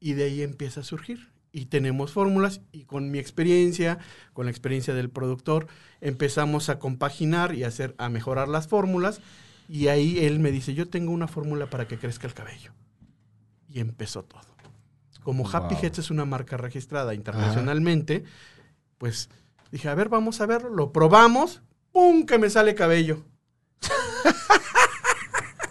[0.00, 1.30] y de ahí empieza a surgir.
[1.52, 3.98] Y tenemos fórmulas y con mi experiencia,
[4.34, 5.68] con la experiencia del productor,
[6.02, 9.20] empezamos a compaginar y a hacer, a mejorar las fórmulas.
[9.68, 12.72] Y ahí él me dice, yo tengo una fórmula para que crezca el cabello.
[13.68, 14.42] Y empezó todo.
[15.22, 15.84] Como Happy Wow.
[15.84, 18.22] Heads es una marca registrada internacionalmente,
[18.98, 19.28] pues
[19.72, 20.70] dije, a ver, vamos a verlo.
[20.70, 22.26] Lo probamos, ¡pum!
[22.26, 23.24] que me sale cabello.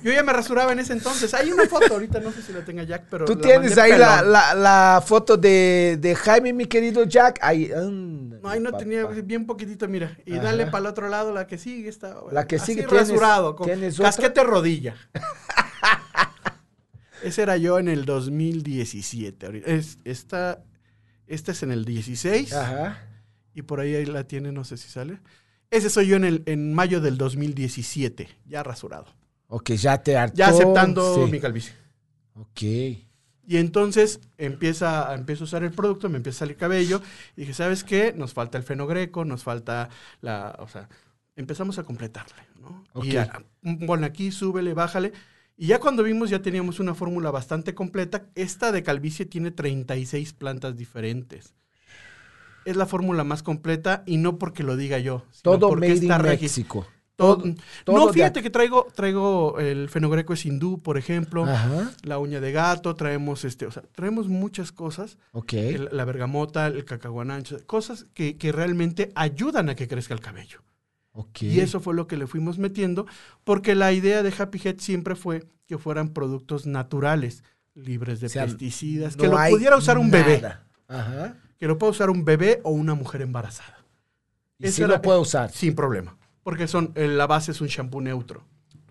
[0.06, 1.34] Yo ya me rasuraba en ese entonces.
[1.34, 3.26] Hay una foto, ahorita no sé si la tenga Jack, pero.
[3.26, 7.40] Tú la tienes ahí la, la, la foto de, de Jaime, mi querido Jack.
[7.42, 8.84] Ahí, anda, No, ahí no papá.
[8.84, 10.16] tenía bien poquitito, mira.
[10.24, 10.44] Y Ajá.
[10.44, 12.18] dale para el otro lado, la que sigue está.
[12.32, 14.10] La que así sigue, ¿tienes- rasurado, con tienes otra?
[14.10, 14.94] casquete rodilla.
[17.24, 19.46] Ese era yo en el 2017.
[19.46, 19.72] ahorita.
[19.72, 20.64] Es, esta,
[21.28, 23.00] esta es en el 16 Ajá.
[23.56, 25.20] y por ahí, ahí la tiene, no sé si sale.
[25.72, 29.08] Ese soy yo en, el, en mayo del 2017, ya rasurado.
[29.48, 30.36] Ok, ya te hartó.
[30.36, 31.32] Ya aceptando sí.
[31.32, 31.74] mi calvicie.
[32.36, 32.62] Ok.
[33.48, 37.02] Y entonces empieza, empiezo a usar el producto, me empieza a salir cabello.
[37.36, 38.14] Y dije, ¿sabes qué?
[38.16, 39.90] Nos falta el fenogreco, nos falta
[40.22, 40.56] la.
[40.60, 40.90] O sea,
[41.36, 42.84] empezamos a completarle, ¿no?
[42.94, 43.06] Ok.
[43.06, 45.14] Y a- bueno, aquí, súbele, bájale.
[45.58, 48.26] Y ya cuando vimos, ya teníamos una fórmula bastante completa.
[48.36, 51.54] Esta de calvicie tiene 36 plantas diferentes.
[52.66, 55.24] Es la fórmula más completa y no porque lo diga yo.
[55.32, 56.88] sino Todo porque made in está México.
[57.16, 57.54] Todo- Todo-
[57.86, 61.92] todo no, fíjate que traigo, traigo el fenogreco es hindú, por ejemplo Ajá.
[62.04, 65.54] la uña de gato, traemos este, o sea, traemos muchas cosas, Ok.
[65.54, 70.62] el- la bergamota, el cacahuanancho, cosas que, que realmente ayudan a que crezca el cabello.
[71.14, 71.44] ok.
[71.44, 73.06] Y eso fue lo que le fuimos metiendo,
[73.46, 78.30] porque la idea de Happy Head siempre fue que fueran productos naturales, libres de O
[78.30, 80.42] sea, pesticidas, no que lo pudiera usar un bebé.
[80.88, 81.38] Ajá.
[81.58, 83.78] que lo pueda usar un bebé o una mujer embarazada,
[84.60, 85.52] Y Esa sí lo puedo usar.
[85.52, 88.44] sin problema, porque son, eh, la base es un shampoo neutro.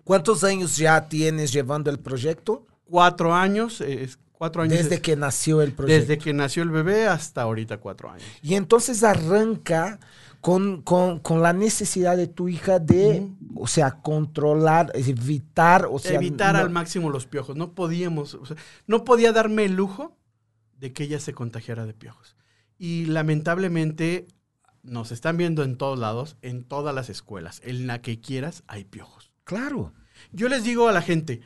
[0.03, 2.67] ¿Cuántos años ya tienes llevando el proyecto?
[2.83, 6.01] Cuatro años, eh, es- cuatro años Desde es- que nació el proyecto.
[6.01, 8.25] desde que nació el bebé hasta ahorita cuatro años.
[8.41, 10.01] Y entonces arranca
[10.41, 16.15] con, con- con la necesidad de tu hija de, o sea, controlar, evitar, o sea,
[16.15, 17.55] evitar no- al máximo los piojos.
[17.55, 20.17] No podíamos, o sea, no podía darme el lujo
[20.77, 22.35] de que ella se contagiara de piojos.
[22.77, 24.27] Y lamentablemente
[24.85, 28.83] nos están viendo en todos lados, en todas las escuelas, en la que quieras hay
[28.85, 29.31] piojos.
[29.43, 29.93] Claro.
[30.31, 31.41] Yo les digo a la gente,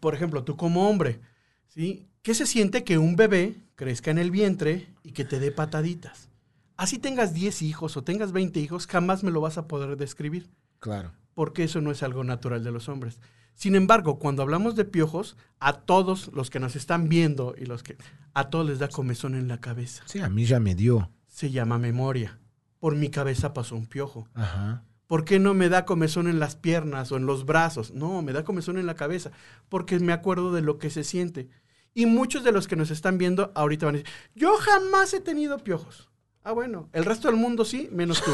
[0.00, 1.20] por ejemplo, tú como hombre,
[1.68, 2.06] ¿sí?
[2.22, 6.28] ¿Qué se siente que un bebé crezca en el vientre y que te dé pataditas?
[6.76, 10.50] Así tengas 10 hijos o tengas 20 hijos, jamás me lo vas a poder describir
[10.78, 11.12] Claro.
[11.34, 13.18] porque eso no es algo natural de los hombres.
[13.54, 17.82] Sin embargo, cuando hablamos de piojos, a todos los que nos están viendo y los
[17.82, 17.96] que
[18.34, 20.02] a todos les da comezón en la cabeza.
[20.06, 21.10] Sí, a mí ya me dio.
[21.36, 22.38] Se llama memoria.
[22.80, 24.26] Por mi cabeza pasó un piojo.
[24.32, 24.84] Ajá.
[25.06, 27.90] ¿Por qué no me da comezón en las piernas o en los brazos?
[27.90, 29.32] No, me da comezón en la cabeza,
[29.68, 31.50] porque me acuerdo de lo que se siente.
[31.92, 35.20] Y muchos de los que nos están viendo ahorita van a decir, yo jamás he
[35.20, 36.08] tenido piojos.
[36.42, 38.30] Ah, bueno, el resto del mundo sí, menos tú.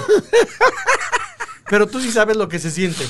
[1.69, 3.05] Pero tú sí sabes lo que se siente.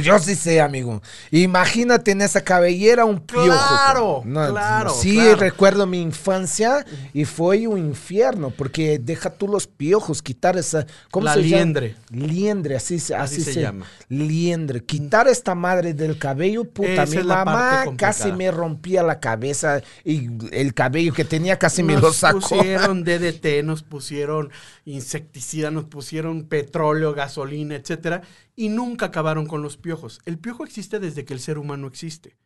[0.00, 1.02] Yo sí sé, amigo.
[1.30, 3.44] Imagínate en esa cabellera un piojo.
[3.46, 5.36] Claro, No, claro, Sí, claro.
[5.36, 10.86] recuerdo mi infancia y fue un infierno porque deja tú los piojos, quitar esa.
[11.10, 11.56] ¿Cómo La se llama?
[11.56, 11.96] liendre.
[12.08, 13.84] Liendre, así, se- Así así se se, llama.
[14.08, 14.82] Liendre.
[14.82, 17.02] Quitar esta madre del cabello, puta.
[17.02, 21.94] Esa mi mamá casi me rompía la cabeza y el cabello que tenía casi me
[21.96, 22.40] lo Nos sacó.
[22.40, 24.50] pusieron DDT, nos pusieron
[24.86, 28.22] insecticida, nos pusieron petróleo, gasolina, etcétera,
[28.54, 30.20] y nunca acabaron con los piojos.
[30.24, 32.36] El piojo existe desde que el ser humano existe.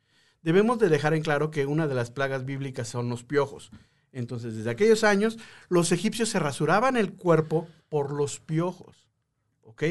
[0.43, 3.71] Debemos de dejar en claro que una de las plagas bíblicas son los piojos.
[4.13, 5.39] Entonces, desde aquellos años,
[5.69, 9.09] los egipcios se rasuraban el cuerpo por los piojos.
[9.63, 9.83] ¿Ok?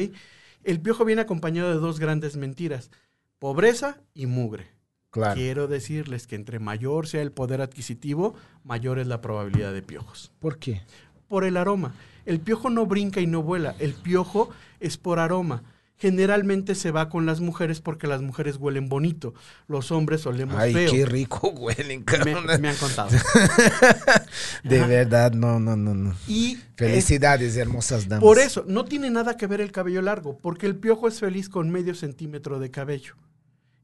[0.64, 2.90] El piojo viene acompañado de dos grandes mentiras:
[3.38, 4.68] pobreza y mugre.
[5.10, 5.34] Claro.
[5.34, 10.32] Quiero decirles que entre mayor sea el poder adquisitivo, mayor es la probabilidad de piojos.
[10.40, 10.82] ¿Por qué?
[11.28, 11.94] Por el aroma.
[12.24, 13.76] El piojo no brinca y no vuela.
[13.78, 14.50] El piojo
[14.80, 15.62] es por aroma.
[15.98, 19.32] Generalmente se va con las mujeres porque las mujeres huelen bonito.
[19.66, 20.90] Los hombres olemos Ay, feo.
[20.92, 22.60] qué rico huelen, Me, cabrón.
[22.60, 23.08] me han contado.
[24.62, 24.86] De Ajá.
[24.86, 26.14] verdad, no, no, no, no.
[26.28, 28.22] Y es- Felicidades, hermosas damas.
[28.22, 31.48] por eso, no tiene nada que ver el cabello largo, porque el piojo es feliz
[31.48, 33.14] con medio centímetro de cabello.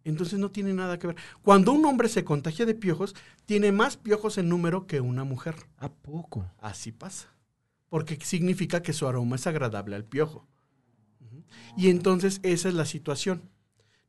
[0.05, 1.17] Entonces no tiene nada que ver.
[1.43, 3.15] Cuando un hombre se contagia de piojos,
[3.47, 5.55] tiene más piojos en número que una mujer.
[5.79, 6.45] ¿A poco?
[6.61, 7.29] Así pasa.
[7.89, 10.47] Porque significa que su aroma es agradable al piojo.
[11.77, 13.43] Y entonces esa es la situación.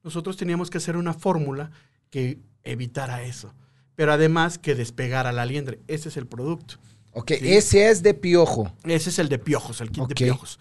[0.03, 1.71] Nosotros teníamos que hacer una fórmula
[2.09, 3.53] que evitara eso.
[3.95, 5.79] Pero además que despegara la liendre.
[5.87, 6.75] Ese es el producto.
[7.11, 7.53] Ok, Sí.
[7.53, 8.73] ese es de piojo.
[8.83, 10.59] Ese es el de piojos, el kit de piojos.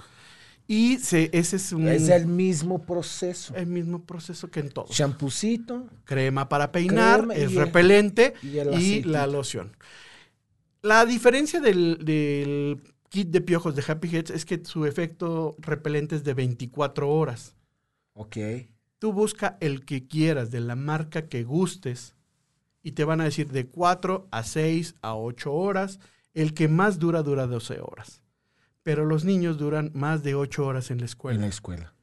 [0.69, 3.55] Y se- ese es un, Es el mismo proceso.
[3.57, 4.87] el mismo proceso que en todo.
[4.89, 5.89] Champucito.
[6.05, 9.77] Crema para peinar, Crema es el- repelente y y la loción.
[10.83, 12.81] La diferencia del, del
[13.13, 17.55] kit de piojos de Happy Heads es que su efecto repelente es de 24 horas.
[18.15, 18.39] Ok.
[18.99, 22.17] Tú busca el que quieras, de la marca que gustes,
[22.83, 26.01] y te van a decir de 4 a 6 a 8 horas.
[26.33, 28.23] El que más dura, dura 12 horas.
[28.83, 31.37] Pero los niños duran más de 8 horas en la escuela.
[31.37, 31.95] En la escuela.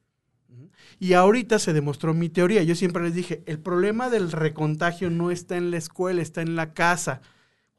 [1.00, 2.62] Y ahorita se demostró mi teoría.
[2.62, 6.56] Yo siempre les dije, el problema del recontagio no está en la escuela, está en
[6.56, 7.22] la casa.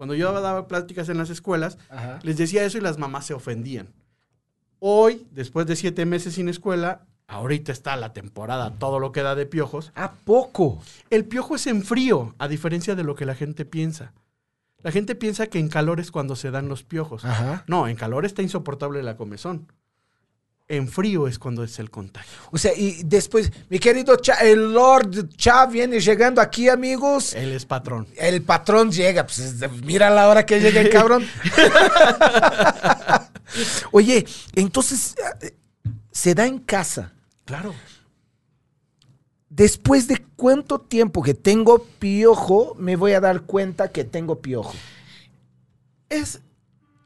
[0.00, 2.20] Cuando yo daba pláticas en las escuelas, Ajá.
[2.22, 3.88] les decía eso y las mamás se ofendían.
[4.78, 9.34] Hoy, después de siete meses sin escuela, ahorita está la temporada, todo lo que da
[9.34, 9.92] de piojos.
[9.94, 10.82] ¿A poco?
[11.10, 14.14] El piojo es en frío, a diferencia de lo que la gente piensa.
[14.82, 17.26] La gente piensa que en calor es cuando se dan los piojos.
[17.26, 17.64] Ajá.
[17.66, 19.70] No, en calor está insoportable la comezón.
[20.72, 22.30] En frío es cuando es el contagio.
[22.52, 27.34] O sea, y después, mi querido Cha, el Lord Cha viene llegando aquí, amigos.
[27.34, 28.06] Él es patrón.
[28.16, 31.26] El patrón llega, pues es- mira la hora que llega el cabrón.
[33.92, 35.14] Oye, entonces,
[36.12, 37.12] se da en casa.
[37.44, 37.74] Claro.
[39.48, 44.74] Después de cuánto tiempo que tengo piojo, me voy a dar cuenta que tengo piojo.
[46.08, 46.40] Es.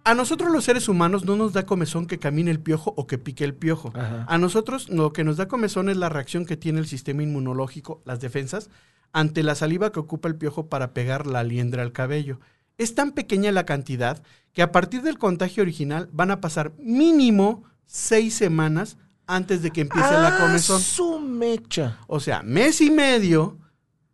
[0.04, 3.16] A nosotros los seres humanos no nos da comezón que camine el piojo o que
[3.18, 3.90] pique el piojo.
[3.94, 4.26] Ajá.
[4.28, 8.02] A nosotros lo que nos da comezón es la reacción que tiene el sistema inmunológico,
[8.04, 8.68] las defensas,
[9.12, 12.38] ante la saliva que ocupa el piojo para pegar la liendra al cabello.
[12.76, 17.62] Es tan pequeña la cantidad que a partir del contagio original van a pasar mínimo
[17.86, 20.80] seis semanas antes de que empiece la Ah, comezón.
[20.82, 21.98] su mecha.
[22.08, 23.58] O sea, mes y medio,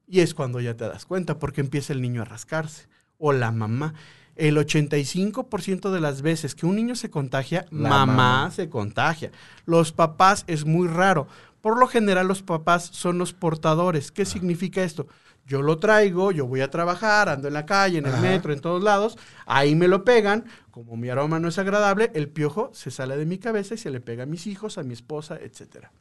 [0.06, 2.86] y es cuando ya te das cuenta, porque empieza el niño a rascarse,
[3.18, 3.94] o la mamá.
[4.40, 8.50] El 85% de las veces que un niño se contagia, mamá, mamá.
[8.50, 9.30] se contagia.
[9.66, 11.26] Los papás es muy raro.
[11.60, 14.10] Por lo general los papás son los portadores.
[14.10, 15.06] ¿Qué significa esto?
[15.46, 18.22] Yo lo traigo, yo voy a trabajar, ando en la calle, en el Ajá.
[18.22, 22.28] metro, en todos lados, ahí me lo pegan, como mi aroma no es agradable, el
[22.28, 24.94] piojo se sale de mi cabeza y se le pega a mis hijos, a mi
[24.94, 25.92] esposa, etcétera.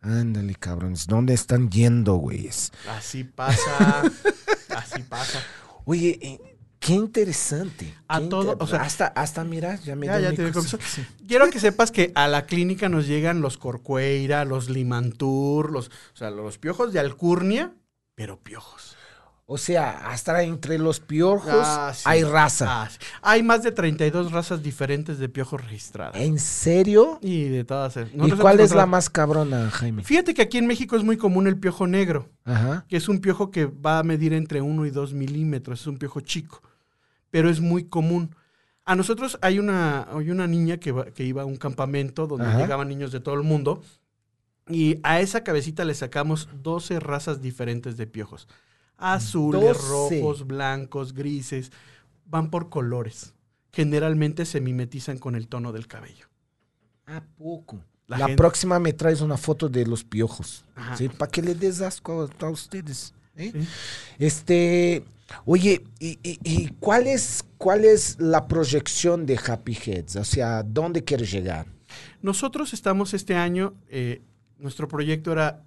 [0.00, 1.06] Ándale, cabrones.
[1.06, 2.72] ¿Dónde están yendo, güeyes?
[2.90, 4.02] Así pasa,
[4.76, 5.40] así pasa.
[5.84, 6.55] Oye, eh,
[6.86, 7.94] qué interesante.
[8.08, 10.52] A qué todo, inter- o sea- hasta, hasta mira, ya me Ya, ya mi te
[10.52, 10.76] cosa.
[10.78, 11.06] comezón.
[11.26, 15.90] Quiero que sepas que a la clínica nos llegan los corcueira, los limantur, los, o
[16.16, 17.72] sea, los piojos de alcurnia,
[18.14, 18.96] pero piojos.
[19.48, 22.02] O sea, hasta entre los piojos Ah, sí.
[22.04, 22.82] hay raza.
[22.82, 22.98] Ah, sí.
[23.22, 26.16] Hay más de 32 razas diferentes de piojos registradas.
[26.20, 27.20] ¿En serio?
[27.22, 27.96] Y de todas.
[28.12, 30.02] ¿Y cuál es la más cabrona, Jaime?
[30.02, 32.86] Fíjate que aquí en México es muy común el piojo negro, Ajá.
[32.88, 35.98] que es un piojo que va a medir entre 1 y 2 milímetros, es un
[35.98, 36.60] piojo chico,
[37.36, 38.34] pero es muy común.
[38.86, 42.46] A nosotros hay una, hay una niña que, va- que iba a un campamento donde
[42.46, 42.58] Ajá.
[42.60, 43.82] llegaban niños de todo el mundo
[44.70, 48.48] y a esa cabecita le sacamos 12 razas diferentes de piojos.
[48.96, 50.18] Azules, 12.
[50.20, 51.72] rojos, blancos, grises,
[52.24, 53.34] van por colores.
[53.70, 56.28] Generalmente se mimetizan con el tono del cabello.
[57.04, 57.84] ¿A poco?
[58.06, 60.64] La La, gente- próxima me traes una foto de los piojos.
[60.96, 61.10] ¿sí?
[61.10, 63.12] Para que le des asco a, a ustedes.
[63.36, 63.50] ¿eh?
[63.52, 63.68] Sí.
[64.18, 65.04] Este,
[65.44, 70.16] oye, ¿y, y- cuál, es, cuál es la proyección de Happy Heads?
[70.16, 71.66] O sea, ¿dónde quieres llegar?
[72.22, 74.22] Nosotros estamos este año, eh,
[74.58, 75.64] nuestro proyecto era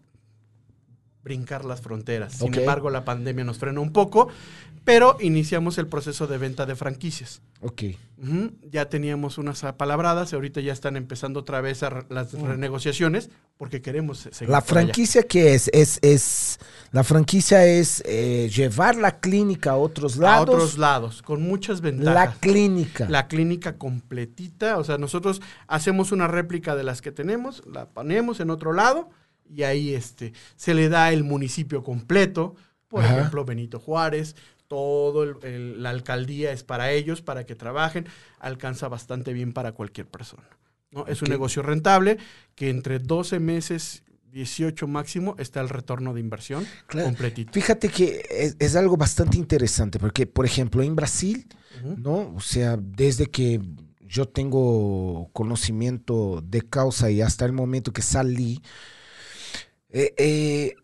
[1.24, 2.34] brincar las fronteras.
[2.34, 4.30] Sin embargo, la pandemia nos frenó un poco,
[4.86, 7.42] pero iniciamos el proceso de venta de franquicias.
[7.62, 7.84] Ok.
[8.72, 13.82] Ya teníamos unas apalabradas, ahorita ya están empezando otra vez a re- las renegociaciones porque
[13.82, 14.52] queremos se- seguir Mm.
[14.54, 16.60] La franquicia que es, es, es,
[16.92, 20.50] la franquicia es eh, llevar la clínica a otros a lados.
[20.56, 22.38] otros lados, con muchas la ventajas.
[22.40, 23.10] clínica.
[23.10, 28.40] La clínica completita, o sea, nosotros hacemos una réplica de las que tenemos, la ponemos
[28.40, 29.10] en otro lado
[29.50, 32.56] y ahí este, se le da el municipio completo,
[32.88, 33.18] por Ajá.
[33.18, 34.36] ejemplo, Benito Juárez,
[34.68, 38.06] todo el- el- la alcaldía es para ellos, para que trabajen,
[38.40, 40.48] alcanza bastante bien para cualquier persona.
[40.92, 41.06] ¿no?
[41.08, 42.18] Es un negocio rentable
[42.56, 47.08] que entre 12 meses, 18 máximo, está el retorno de inversión Claro.
[47.08, 47.52] completito.
[47.54, 51.48] Fíjate que es, es algo bastante interesante, porque, por ejemplo, en Brasil,
[51.84, 51.96] Ujú.
[51.98, 52.34] ¿no?
[52.36, 53.60] O sea, desde que
[54.02, 58.62] yo tengo conocimiento de causa y hasta el momento que salí,
[59.90, 60.76] eh, eh,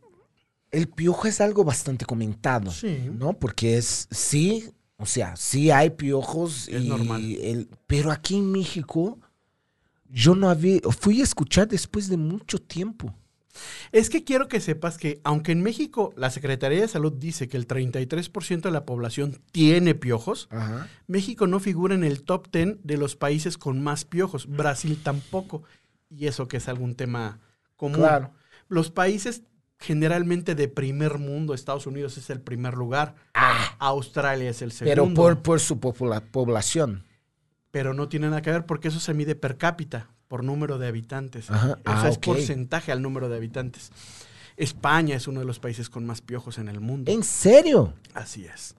[0.71, 3.09] el piojo es algo bastante comentado, Sí.
[3.13, 3.33] ¿no?
[3.33, 7.21] Porque es, sí, o sea, sí hay piojos, Es y normal.
[7.23, 9.19] el- pero aquí en México,
[10.09, 13.13] yo no había, fui a escuchar después de mucho tiempo.
[13.93, 17.55] Es que quiero que sepas que, aunque en México la Secretaría de Salud dice que
[17.55, 20.89] el 33% de la población tiene piojos, Ajá.
[21.07, 24.45] México no figura en el top 10 de los países con más piojos.
[24.47, 25.63] Brasil tampoco.
[26.09, 27.39] Y eso que es algún tema
[27.77, 27.99] común.
[27.99, 28.33] Claro.
[28.67, 29.43] Los países
[29.80, 33.15] generalmente de primer mundo, Estados Unidos es el primer lugar,
[33.80, 35.04] Australia es el segundo.
[35.04, 37.04] Pero por, por su población.
[37.71, 40.88] pero no tiene nada que ver porque eso se mide per cápita, por número de
[40.88, 41.51] habitantes.
[41.51, 41.73] Ajá.
[41.73, 43.91] O Ah, es porcentaje al número de habitantes.
[44.58, 47.12] España es uno de los países con más piojos en el mundo.
[47.12, 47.93] ¿En serio?
[48.13, 48.75] Así es.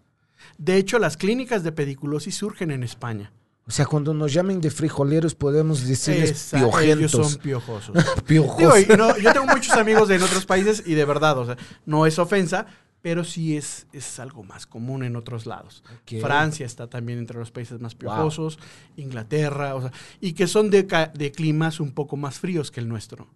[0.56, 3.30] De hecho, las clínicas de pediculosis surgen en España.
[3.68, 7.10] O sea, cuando nos llamen de frijoleros podemos decirles Esa- ellos piojentos.
[7.32, 7.96] son piojosos.
[8.26, 8.58] Piojos.
[8.58, 11.56] Digo, y no, yo tengo muchos amigos en otros países y de verdad, o sea,
[11.84, 12.66] no es ofensa,
[13.02, 15.82] pero sí es, es algo más común en otros lados.
[16.20, 17.98] Francia está también entre los países más Wow.
[18.00, 18.58] piojosos,
[18.96, 22.88] Inglaterra, o sea, y que son de, de climas un poco más fríos que el
[22.88, 23.28] nuestro.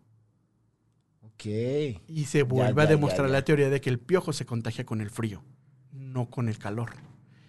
[1.22, 1.44] Ok.
[2.08, 3.38] Y se vuelve ya, a demostrar ya, ya.
[3.38, 5.42] la teoría de que el piojo se contagia con el frío,
[5.92, 6.90] no con el calor.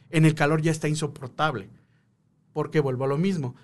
[0.10, 1.70] En el calor ya está insoportable,
[2.54, 3.56] porque vuelvo a lo mismo.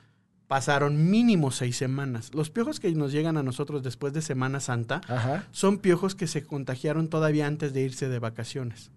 [0.47, 2.34] Pasaron mínimo seis semanas.
[2.34, 5.43] Los piojos que nos llegan a nosotros después de Semana Santa Ajá.
[5.52, 8.91] son piojos que se contagiaron todavía antes de irse de vacaciones.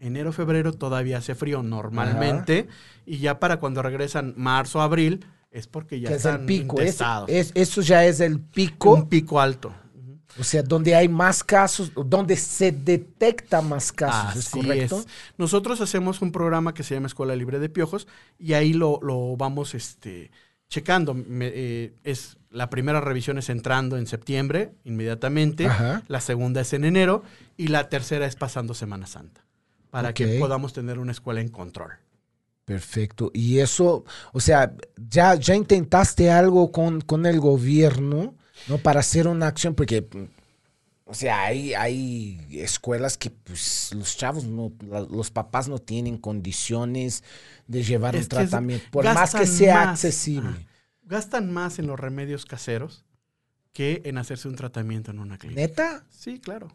[0.00, 2.66] Enero, febrero todavía hace frío normalmente
[3.06, 6.76] y ya para cuando regresan marzo, abril es porque ya Que es el están pico.
[6.78, 7.28] Es, intestados.
[7.30, 8.92] es- eso ya es el pico.
[8.94, 9.72] un pico alto.
[10.38, 14.36] O sea, donde hay más casos, donde se detecta más casos.
[14.36, 15.00] ¿Es Así correcto?
[15.00, 15.06] es.
[15.36, 19.36] Nosotros hacemos un programa que se llama Escuela Libre de Piojos y ahí lo, lo
[19.36, 20.30] vamos este,
[20.68, 21.12] checando.
[21.12, 25.66] Me- eh, es, la primera revisión es entrando en septiembre, inmediatamente.
[25.66, 26.02] Ajá.
[26.08, 27.22] La segunda es en enero
[27.58, 29.44] y la tercera es pasando Semana Santa.
[29.90, 31.92] Para que podamos tener una escuela en control.
[32.64, 33.30] Perfecto.
[33.34, 34.74] Y eso, o sea,
[35.10, 38.34] ya, ya intentaste algo con, con el gobierno,
[38.68, 38.78] ¿no?
[38.78, 40.06] Para hacer una acción, porque,
[41.04, 46.16] o sea, hay, hay escuelas que, pues, los chavos, no, la- los papás no tienen
[46.18, 47.22] condiciones
[47.66, 49.88] de llevar Es un tratamiento, por más que sea más.
[49.90, 50.48] accesible.
[50.50, 50.62] Ajá.
[51.04, 53.04] Gastan más en los remedios caseros
[53.72, 55.60] que en hacerse un tratamiento en una clínica.
[55.60, 56.04] ¿Neta?
[56.10, 56.68] Sí, claro.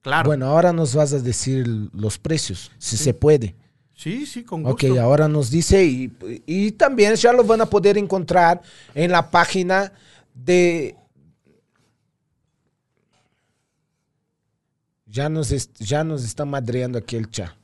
[0.00, 0.28] Claro.
[0.28, 3.56] Bueno, ahora nos vas a decir los precios, si se puede.
[3.94, 5.00] sí, sí, con Ok, gusto.
[5.02, 6.12] ahora nos dice y,
[6.46, 8.62] y también ya lo van a poder encontrar
[8.94, 9.92] en la página
[10.34, 10.94] de...
[15.06, 17.56] Ya nos, ya nos está madreando aquí el cha.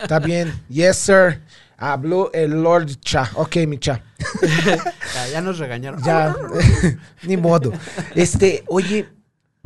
[0.00, 0.52] Está bien.
[0.68, 1.42] Yes, sir.
[1.78, 3.30] Habló el Lord Cha.
[3.34, 4.02] Ok, mi cha.
[5.14, 6.02] Ya, ya nos regañaron.
[6.02, 6.34] Ya,
[7.22, 7.72] ni modo.
[8.14, 9.08] Este, oye,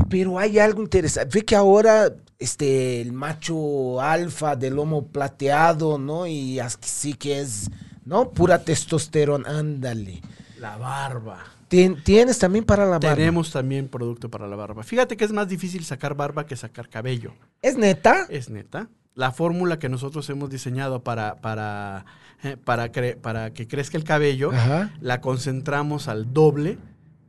[0.09, 1.38] pero hay algo interesante.
[1.38, 6.27] Ve que ahora este, el macho alfa del lomo plateado, ¿no?
[6.27, 7.70] Y así sí que es,
[8.05, 8.31] ¿no?
[8.31, 10.20] Pura testosterona, ándale.
[10.59, 11.44] La barba.
[11.70, 13.14] Tien- Tienes también para la barba.
[13.14, 14.83] Tenemos también producto para la barba.
[14.83, 17.33] Fíjate que es más difícil sacar barba que sacar cabello.
[17.62, 18.26] ¿Es neta?
[18.28, 18.88] Es neta.
[19.14, 22.04] La fórmula que nosotros hemos diseñado para, para,
[22.42, 24.92] eh, para, cre- para que crezca el cabello, Ajá.
[25.00, 26.79] la concentramos al doble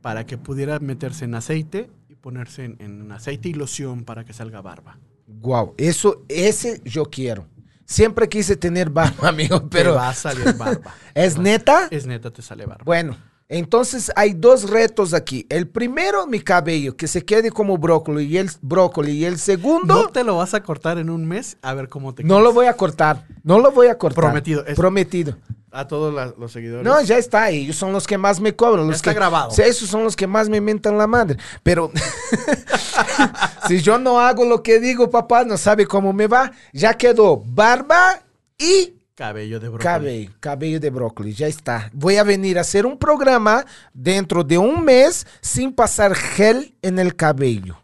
[0.00, 4.32] para que pudiera meterse en aceite y ponerse en, en aceite y loción para que
[4.32, 4.98] salga barba.
[5.26, 7.46] Wow, eso, ese yo quiero.
[7.84, 10.94] Siempre quise tener barba, amigo, Pero pero va a salir barba.
[11.14, 11.88] ¿es neta?
[11.90, 12.84] Es neta, te sale barba.
[12.84, 13.16] Bueno,
[13.54, 15.46] Entonces hay dos retos aquí.
[15.50, 19.12] El primero, mi cabello, que se quede como brócoli y el brócoli.
[19.12, 21.88] Y el segundo, No no, te lo vas a cortar en un mes a ver
[21.90, 22.54] cómo te lo quedas.
[22.54, 23.26] voy a cortar.
[23.42, 24.24] No lo voy a cortar.
[24.24, 25.36] Prometido, es- Prometido.
[25.70, 26.84] A todos la- los seguidores.
[26.84, 27.50] No, ya está.
[27.50, 28.86] Ellos son los que más me cobran.
[28.86, 29.50] Los está que, grabado.
[29.62, 31.36] Esos son los que más me mentan la madre.
[31.62, 31.90] Pero
[33.68, 36.52] si yo no hago lo que digo, papá, no sabe cómo me va.
[36.72, 38.22] Ya quedó barba
[38.58, 39.84] y Cabello de brócoli.
[39.84, 40.30] cabello.
[40.40, 41.32] Cabello de brócoli.
[41.32, 41.88] Ya está.
[41.92, 43.64] Voy a venir a hacer un programa
[43.94, 47.78] dentro de un mes sin pasar gel en el cabello.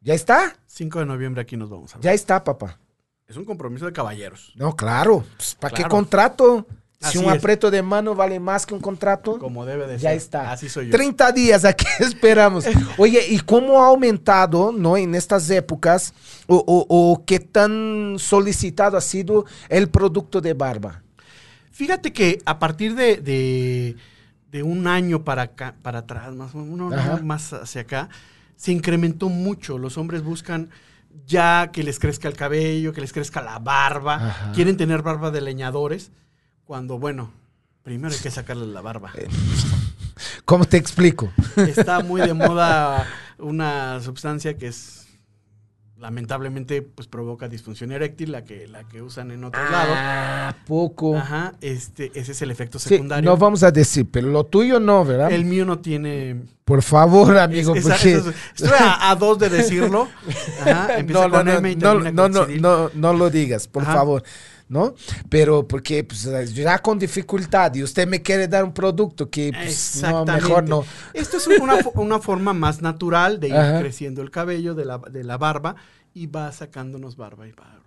[0.00, 0.56] ¿Ya está?
[0.66, 2.04] 5 de noviembre aquí nos vamos a ver.
[2.06, 2.80] Ya está, papá.
[3.28, 4.52] Es un compromiso de caballeros.
[4.56, 5.24] No, claro.
[5.36, 6.66] Pues, ¿Para qué contrato?
[7.08, 9.38] Así si un aprieto de mano vale más que un contrato.
[9.38, 10.16] Como debe de Ya ser.
[10.18, 10.52] está.
[10.52, 10.92] Así soy yo.
[10.92, 12.64] 30 días aquí esperamos.
[12.98, 16.12] Oye, ¿y cómo ha aumentado, no, en estas épocas,
[16.46, 21.02] o, o- o qué tan solicitado ha sido el producto de barba?
[21.70, 23.96] Fíjate que a partir de, de-
[24.50, 27.14] de un año para acá, para atrás, más o menos, un Ajá.
[27.14, 28.08] año más hacia acá,
[28.56, 29.78] se incrementó mucho.
[29.78, 30.70] Los hombres buscan
[31.26, 34.14] ya que les crezca el cabello, que les crezca la barba.
[34.14, 34.52] Ajá.
[34.52, 36.12] Quieren tener barba de leñadores.
[36.64, 37.30] Cuando, bueno,
[37.82, 39.10] primero hay que sacarles la barba.
[39.16, 39.28] Eh.
[40.44, 41.30] ¿Cómo te explico?
[41.56, 43.06] Está muy de moda
[43.38, 45.00] una sustancia que es
[45.98, 49.94] lamentablemente pues provoca disfunción eréctil, la que, la que usan en otros lados.
[49.96, 51.16] Ah, poco.
[51.16, 53.30] Ajá, este, ese es el efecto Sí, secundario.
[53.30, 55.32] no vamos a decir, pero lo tuyo no, ¿verdad?
[55.32, 56.42] El mío no tiene.
[56.64, 58.14] Por favor, amigo, es- porque...
[58.54, 60.08] estoy a, a dos de decirlo.
[60.60, 63.30] Ajá, empieza no, con no, M y no, termina no, con no, no, no lo
[63.30, 63.94] digas, por Ajá.
[63.94, 64.22] favor,
[64.68, 64.94] ¿no?
[65.28, 66.22] Pero porque pues,
[66.54, 70.84] ya con dificultad y usted me quiere dar un producto que pues, no, mejor no.
[71.12, 73.80] Esto es una, una forma más natural de ir Ajá.
[73.80, 75.76] creciendo el cabello de la, de la barba
[76.14, 77.82] y va sacándonos barba y barba.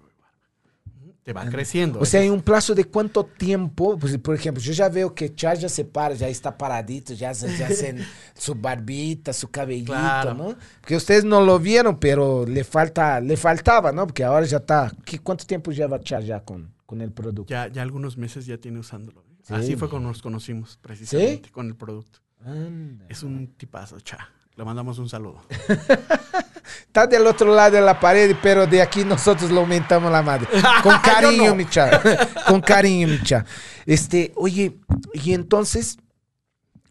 [1.27, 1.99] Te va creciendo.
[1.99, 5.35] O sea, es- un plazo de cuánto tiempo, pues, por ejemplo, yo ya veo que
[5.35, 7.97] Char ya se para, ya está paradito, ya, hacen
[8.33, 10.33] su barbita, su cabellito, Claro.
[10.33, 10.55] ¿no?
[10.79, 14.07] Porque ustedes no lo vieron, pero le falta, le faltaba, ¿no?
[14.07, 14.89] Porque ahora ya está.
[15.03, 17.49] ¿Qué- ¿Cuánto tiempo lleva Char ya con, con el producto?
[17.49, 19.19] ya, ya algunos meses ya tiene usándolo.
[19.29, 19.35] ¿eh?
[19.43, 19.53] Sí.
[19.53, 22.19] Así fue como nos conocimos, precisamente, con el producto.
[22.45, 23.05] Anda.
[23.09, 24.29] Es un tipazo, cha.
[24.57, 25.39] Le mandamos un saludo.
[26.87, 30.47] Está del otro lado de la pared, pero de aquí nosotros lo aumentamos la madre.
[30.83, 31.55] Con cariño, no.
[31.55, 32.01] mi cha.
[32.47, 33.45] Con cariño, mi cha.
[33.85, 34.79] Este, oye,
[35.13, 35.97] y entonces,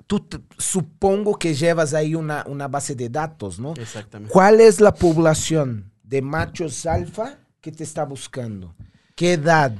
[0.07, 0.25] tú
[0.57, 3.75] supongo que llevas ahí una, una base de datos, ¿no?
[3.75, 4.33] Exactamente.
[4.33, 8.77] ¿Cuál es la población de machos alfa que te está buscando?
[9.17, 9.73] ¿Qué edad?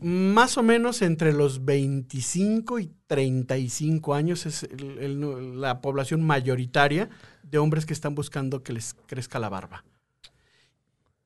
[0.00, 7.08] Más o menos entre los 25 y 35 años es el- el- la población mayoritaria
[7.42, 9.84] de hombres que están buscando que les crezca la barba.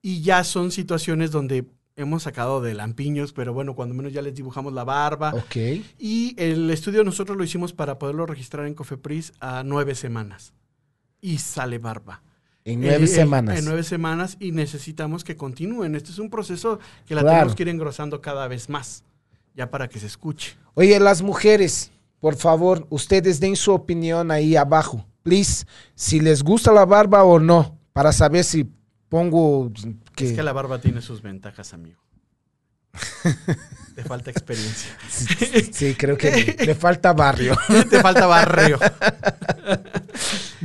[0.03, 4.35] Y ya son situaciones donde hemos sacado de lampiños, pero bueno, cuando menos ya les
[4.35, 5.33] dibujamos la barba.
[5.35, 5.57] Ok.
[5.99, 10.53] Y el estudio nosotros lo hicimos para poderlo registrar en Cofepris a nueve semanas.
[11.21, 12.23] Y sale barba.
[12.65, 13.59] En nueve Eh, eh, semanas.
[13.59, 15.95] En nueve semanas y necesitamos que continúen.
[15.95, 17.37] Este es un proceso que la Claro.
[17.37, 19.05] tenemos que ir engrosando cada vez más,
[19.55, 20.57] ya para que se escuche.
[20.75, 21.91] Oye, las mujeres,
[22.21, 25.07] por favor, ustedes den su opinión ahí abajo.
[25.23, 28.71] Please, si les gusta la barba o no, para saber si
[29.09, 29.71] pongo
[30.17, 30.29] que...
[30.31, 32.01] Es que la barba tiene sus ventajas, amigo.
[33.95, 34.91] Te falta experiencia.
[35.09, 37.57] Sí, sí, creo que le falta barrio.
[37.91, 38.79] Te falta barrio.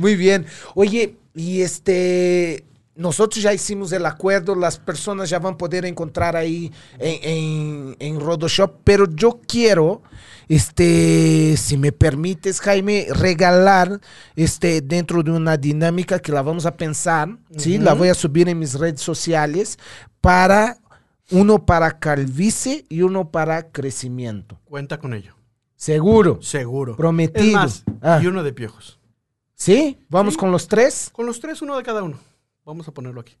[0.00, 0.46] Muy bien.
[0.74, 2.64] Oye, y este,
[2.96, 7.96] nosotros ya hicimos el acuerdo, las personas ya van a poder encontrar ahí en, en,
[7.98, 10.02] en Rodoshop, pero yo quiero,
[10.48, 14.00] este, si me permites, Jaime, regalar,
[14.36, 17.78] este, dentro de una dinámica que la vamos a pensar, ¿sí?
[17.78, 19.78] La voy a subir en mis redes sociales
[20.20, 20.78] para,
[21.30, 24.58] uno para calvicie y uno para crecimiento.
[24.64, 25.34] Cuenta con ello.
[25.76, 26.42] Seguro.
[26.42, 26.96] Seguro.
[26.96, 27.46] Prometido.
[27.46, 28.20] Es más, Ah.
[28.22, 28.98] y uno de piojos.
[29.60, 29.98] ¿Sí?
[30.08, 30.40] ¿Vamos Sí.
[30.40, 31.10] con los tres?
[31.12, 32.18] Con los tres, uno de cada uno.
[32.64, 33.36] Vamos a ponerlo aquí.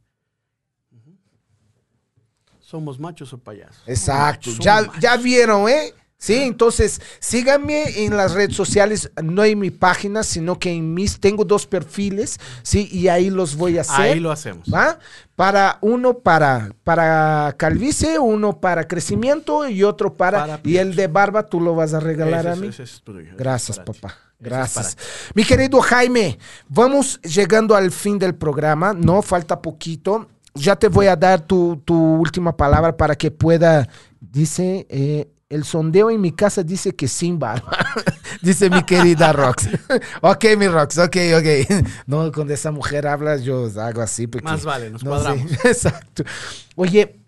[2.60, 3.82] ¿Somos machos o payasos?
[3.86, 4.50] Exacto.
[4.60, 5.94] Ya, ya vieron, ¿eh?
[6.18, 11.18] Sí, entonces síganme en las redes sociales, no en mi página, sino que en mis,
[11.18, 12.86] tengo dos perfiles, ¿sí?
[12.92, 14.00] Y ahí los voy a hacer.
[14.12, 14.68] Ahí lo hacemos.
[14.72, 14.98] ¿va?
[15.36, 20.40] Para uno para, para calvicie, uno para crecimiento y otro para...
[20.40, 22.66] Para y el de barba tú lo vas a regalar Ese a mí.
[22.68, 24.14] ese es tuyo, Gracias, papá.
[24.40, 24.96] Es Gracias.
[25.34, 26.38] Mi querido Jaime,
[26.68, 29.20] vamos llegando al fin del programa, ¿no?
[29.22, 30.28] Falta poquito.
[30.54, 33.88] Ya te voy a dar tu, tu última palabra para que pueda,
[34.20, 37.70] dice, eh, el sondeo en mi casa dice que sin barba,
[38.42, 39.68] dice mi querida Rox.
[40.22, 41.84] ok, mi Rox, ok, ok.
[42.06, 44.26] No, cuando esa mujer habla yo hago así.
[44.26, 45.50] Porque, Más vale, nos no cuadramos.
[45.50, 45.58] sé.
[45.68, 46.24] Exacto.
[46.76, 47.20] Oye,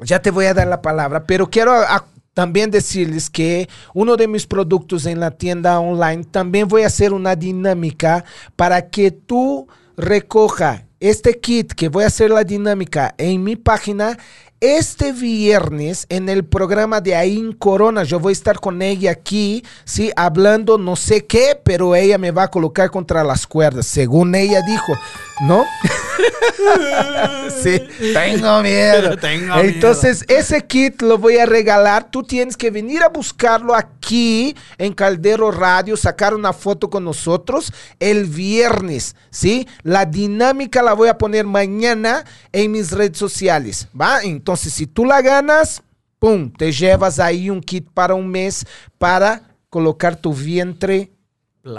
[0.00, 2.04] ya te voy a dar la palabra, pero quiero a-
[2.34, 7.12] también decirles que uno de mis productos en la tienda online también voy a hacer
[7.12, 8.24] una dinámica
[8.56, 14.18] para que tú recoja este kit que voy a hacer la dinámica en mi página
[14.64, 18.02] este viernes en el programa de Ain Corona.
[18.02, 22.30] Yo voy a estar con ella aquí, sí, hablando no sé qué, pero ella me
[22.30, 24.94] va a colocar contra las cuerdas, según ella dijo,
[25.42, 25.64] ¿no?
[27.62, 29.16] sí, tengo miedo.
[29.24, 32.10] Tengo Entonces, ese kit lo voy a regalar.
[32.10, 37.72] Tú tienes que venir a buscarlo aquí en Caldero Radio, sacar una foto con nosotros
[38.00, 39.68] el viernes, ¿sí?
[39.82, 44.22] La dinámica la voy a poner mañana en mis redes sociales, ¿va?
[44.22, 45.82] Entonces, si tú la ganas,
[46.18, 48.66] pum, te llevas ahí un kit para un mes
[48.98, 51.10] para colocar tu vientre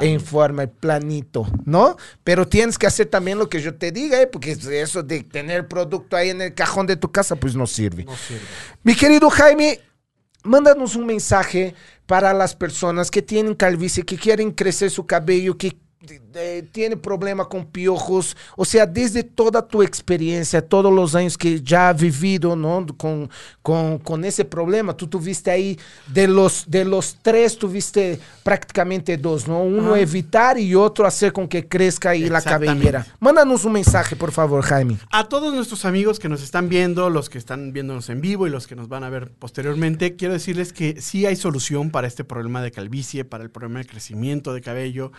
[0.01, 1.95] en forma planito, ¿no?
[2.23, 4.27] Pero tienes que hacer también lo que yo te diga, ¿eh?
[4.27, 8.03] porque eso de tener producto ahí en el cajón de tu casa, pues no sirve.
[8.03, 8.41] No sirve.
[8.83, 9.79] Mi querido Jaime,
[10.43, 15.77] mándanos un mensaje para las personas que tienen calvicie, que quieren crecer su cabello, que
[16.71, 21.89] tiene problema con piojos, o sea, desde toda tu experiencia, todos los años que ya
[21.89, 22.85] has vivido, ¿no?
[22.97, 23.29] Con,
[23.61, 29.47] con, con ese problema, tú tuviste ahí, de los, de los tres, tuviste prácticamente dos,
[29.47, 29.63] ¿no?
[29.63, 33.05] Uno evitar y otro hacer con que crezca ahí la cabellera.
[33.19, 34.97] Mándanos un mensaje, por favor, Jaime.
[35.11, 38.49] A todos nuestros amigos que nos están viendo, los que están viéndonos en vivo y
[38.49, 42.23] los que nos van a ver posteriormente, quiero decirles que sí hay solución para este
[42.23, 45.11] problema de calvicie, para el problema de crecimiento de cabello.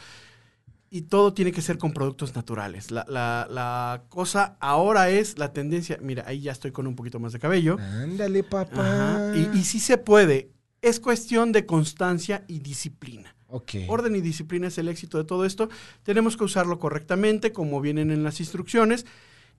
[0.96, 2.90] Y todo tiene que ser con productos naturales.
[2.90, 5.98] La, la- la cosa ahora es la tendencia.
[6.00, 7.76] Mira, ahí ya estoy con un poquito más de cabello.
[7.78, 9.32] Ándale, papá.
[9.34, 10.52] Y, y sí se puede.
[10.80, 13.36] Es cuestión de constancia y disciplina.
[13.48, 13.72] Ok.
[13.88, 15.68] Orden y disciplina es el éxito de todo esto.
[16.02, 19.04] Tenemos que usarlo correctamente, como vienen en las instrucciones,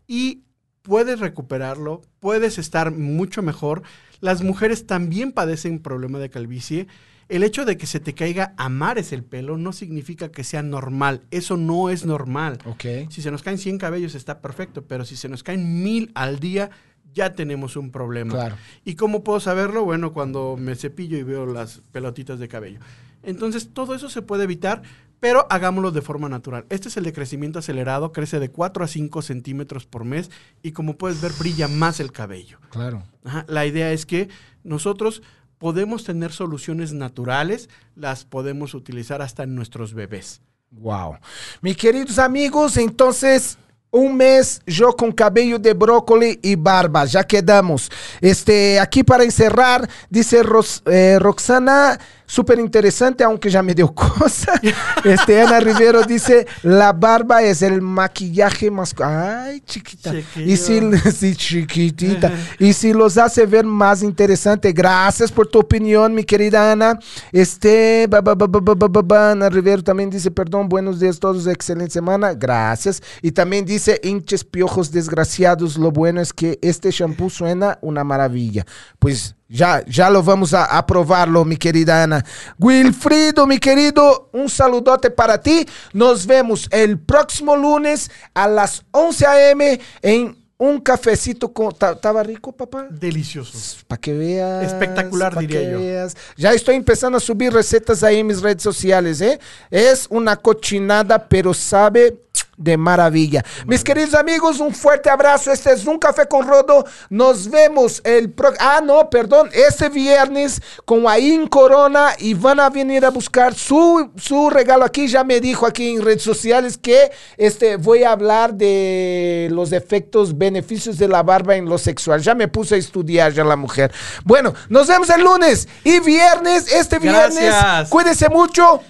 [0.08, 0.42] y
[0.88, 3.84] puedes recuperarlo, puedes estar mucho mejor.
[4.22, 6.88] Las mujeres también padecen problema de calvicie.
[7.28, 10.64] El hecho de que se te caiga a mares el pelo no significa que sea
[10.64, 11.24] normal.
[11.30, 12.60] Eso no es normal.
[12.64, 13.10] Ok.
[13.10, 16.40] Si se nos caen 100 cabellos está perfecto, pero si se nos caen mil al
[16.40, 16.70] día,
[17.14, 18.34] ya tenemos un problema.
[18.34, 18.56] Claro.
[18.86, 19.84] ¿Y cómo puedo saberlo?
[19.84, 22.80] Bueno, cuando me cepillo y veo las pelotitas de cabello.
[23.24, 24.84] Entonces, todo eso se puede evitar,
[25.20, 26.65] pero hagámoslo de forma natural.
[26.70, 30.30] Este es el de crecimiento acelerado, crece de 4 a 5 centímetros por mes
[30.61, 32.59] y como puedes ver, brilla más el cabello.
[32.70, 33.03] Claro.
[33.26, 34.30] Ajá, La idea es que
[34.63, 35.22] nosotros
[35.57, 40.41] podemos tener soluciones naturales, las podemos utilizar hasta en nuestros bebés.
[40.72, 41.18] Wow.
[41.61, 43.57] Mis queridos amigos, entonces
[43.89, 47.89] un mes yo con cabello de brócoli y barba, ya quedamos.
[48.22, 51.97] Este, aquí para encerrar, dice Ros- eh, Roxana,
[52.30, 54.60] Súper interesante, aunque ya me dio cosa.
[55.06, 58.94] este, Ana Rivero dice, la barba es el maquillaje más...
[59.02, 60.14] Ay, chiquita.
[60.36, 60.82] Y si,
[61.16, 62.34] sí, chiquitita.
[62.60, 64.74] y los hace ver más interesante.
[64.74, 67.00] Gracias por tu opinión, mi querida Ana.
[67.32, 72.34] Este, ba, ba, ba, Ana Rivero también dice, perdón, buenos días todos, excelente semana.
[72.34, 73.02] Gracias.
[73.22, 78.66] Y también dice, hinches piojos desgraciados, lo bueno es que este shampoo suena una maravilla.
[79.00, 82.24] Pues Já, já lo vamos a aprovarlo, minha querida Ana.
[82.62, 84.02] Wilfrido, meu querido,
[84.34, 85.66] um saludote para ti.
[85.93, 89.80] Nos vemos el próximo lunes a las 11 a.m.
[90.04, 91.70] em um cafecito com.
[91.70, 92.88] ¿Estaba rico, papá?
[92.89, 93.86] Delicioso.
[93.88, 94.66] Para que veas.
[94.66, 95.80] Espectacular, diria eu.
[95.80, 96.16] Veas.
[96.36, 99.39] Já estou começando a subir receitas aí em mis redes sociais, ¿eh?
[99.72, 102.14] Es uma cochinada, pero sabe
[102.58, 103.45] de maravilla.
[103.66, 105.51] Mis queridos amigos, un fuerte abrazo.
[105.51, 106.86] Este es Un Café con Rodo.
[107.10, 108.51] Nos vemos el pro...
[108.60, 109.49] Ah, no, perdón.
[109.53, 115.08] Este viernes con Ain Corona y van a venir a buscar su, su regalo aquí.
[115.08, 120.36] Ya me dijo aquí en redes sociales que este, voy a hablar de los efectos,
[120.38, 122.22] beneficios de la barba en lo sexual.
[122.22, 123.91] Ya me puse a estudiar ya la mujer.
[124.26, 126.74] Bueno, nos vemos el lunes y viernes.
[126.74, 127.36] Este viernes.
[127.36, 127.89] Gracias.
[127.89, 128.82] Cuídense mucho.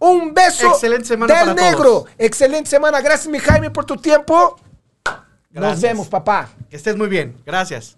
[0.00, 1.82] Un beso Excelente semana del para negro.
[1.82, 2.10] todos.
[2.18, 3.00] Excelente semana.
[3.00, 4.56] Gracias, mi Jaime, por tu tiempo.
[5.04, 5.16] Nos
[5.50, 5.82] Gracias.
[5.82, 6.48] vemos, papá.
[6.68, 7.36] Que estés muy bien.
[7.44, 7.96] Gracias.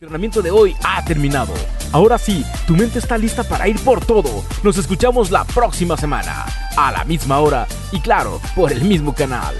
[0.00, 1.54] El entrenamiento de hoy ha terminado.
[1.92, 4.44] Ahora sí, tu mente está lista para ir por todo.
[4.62, 6.44] Nos escuchamos la próxima semana,
[6.76, 9.54] a la misma hora y claro, por el mismo canal.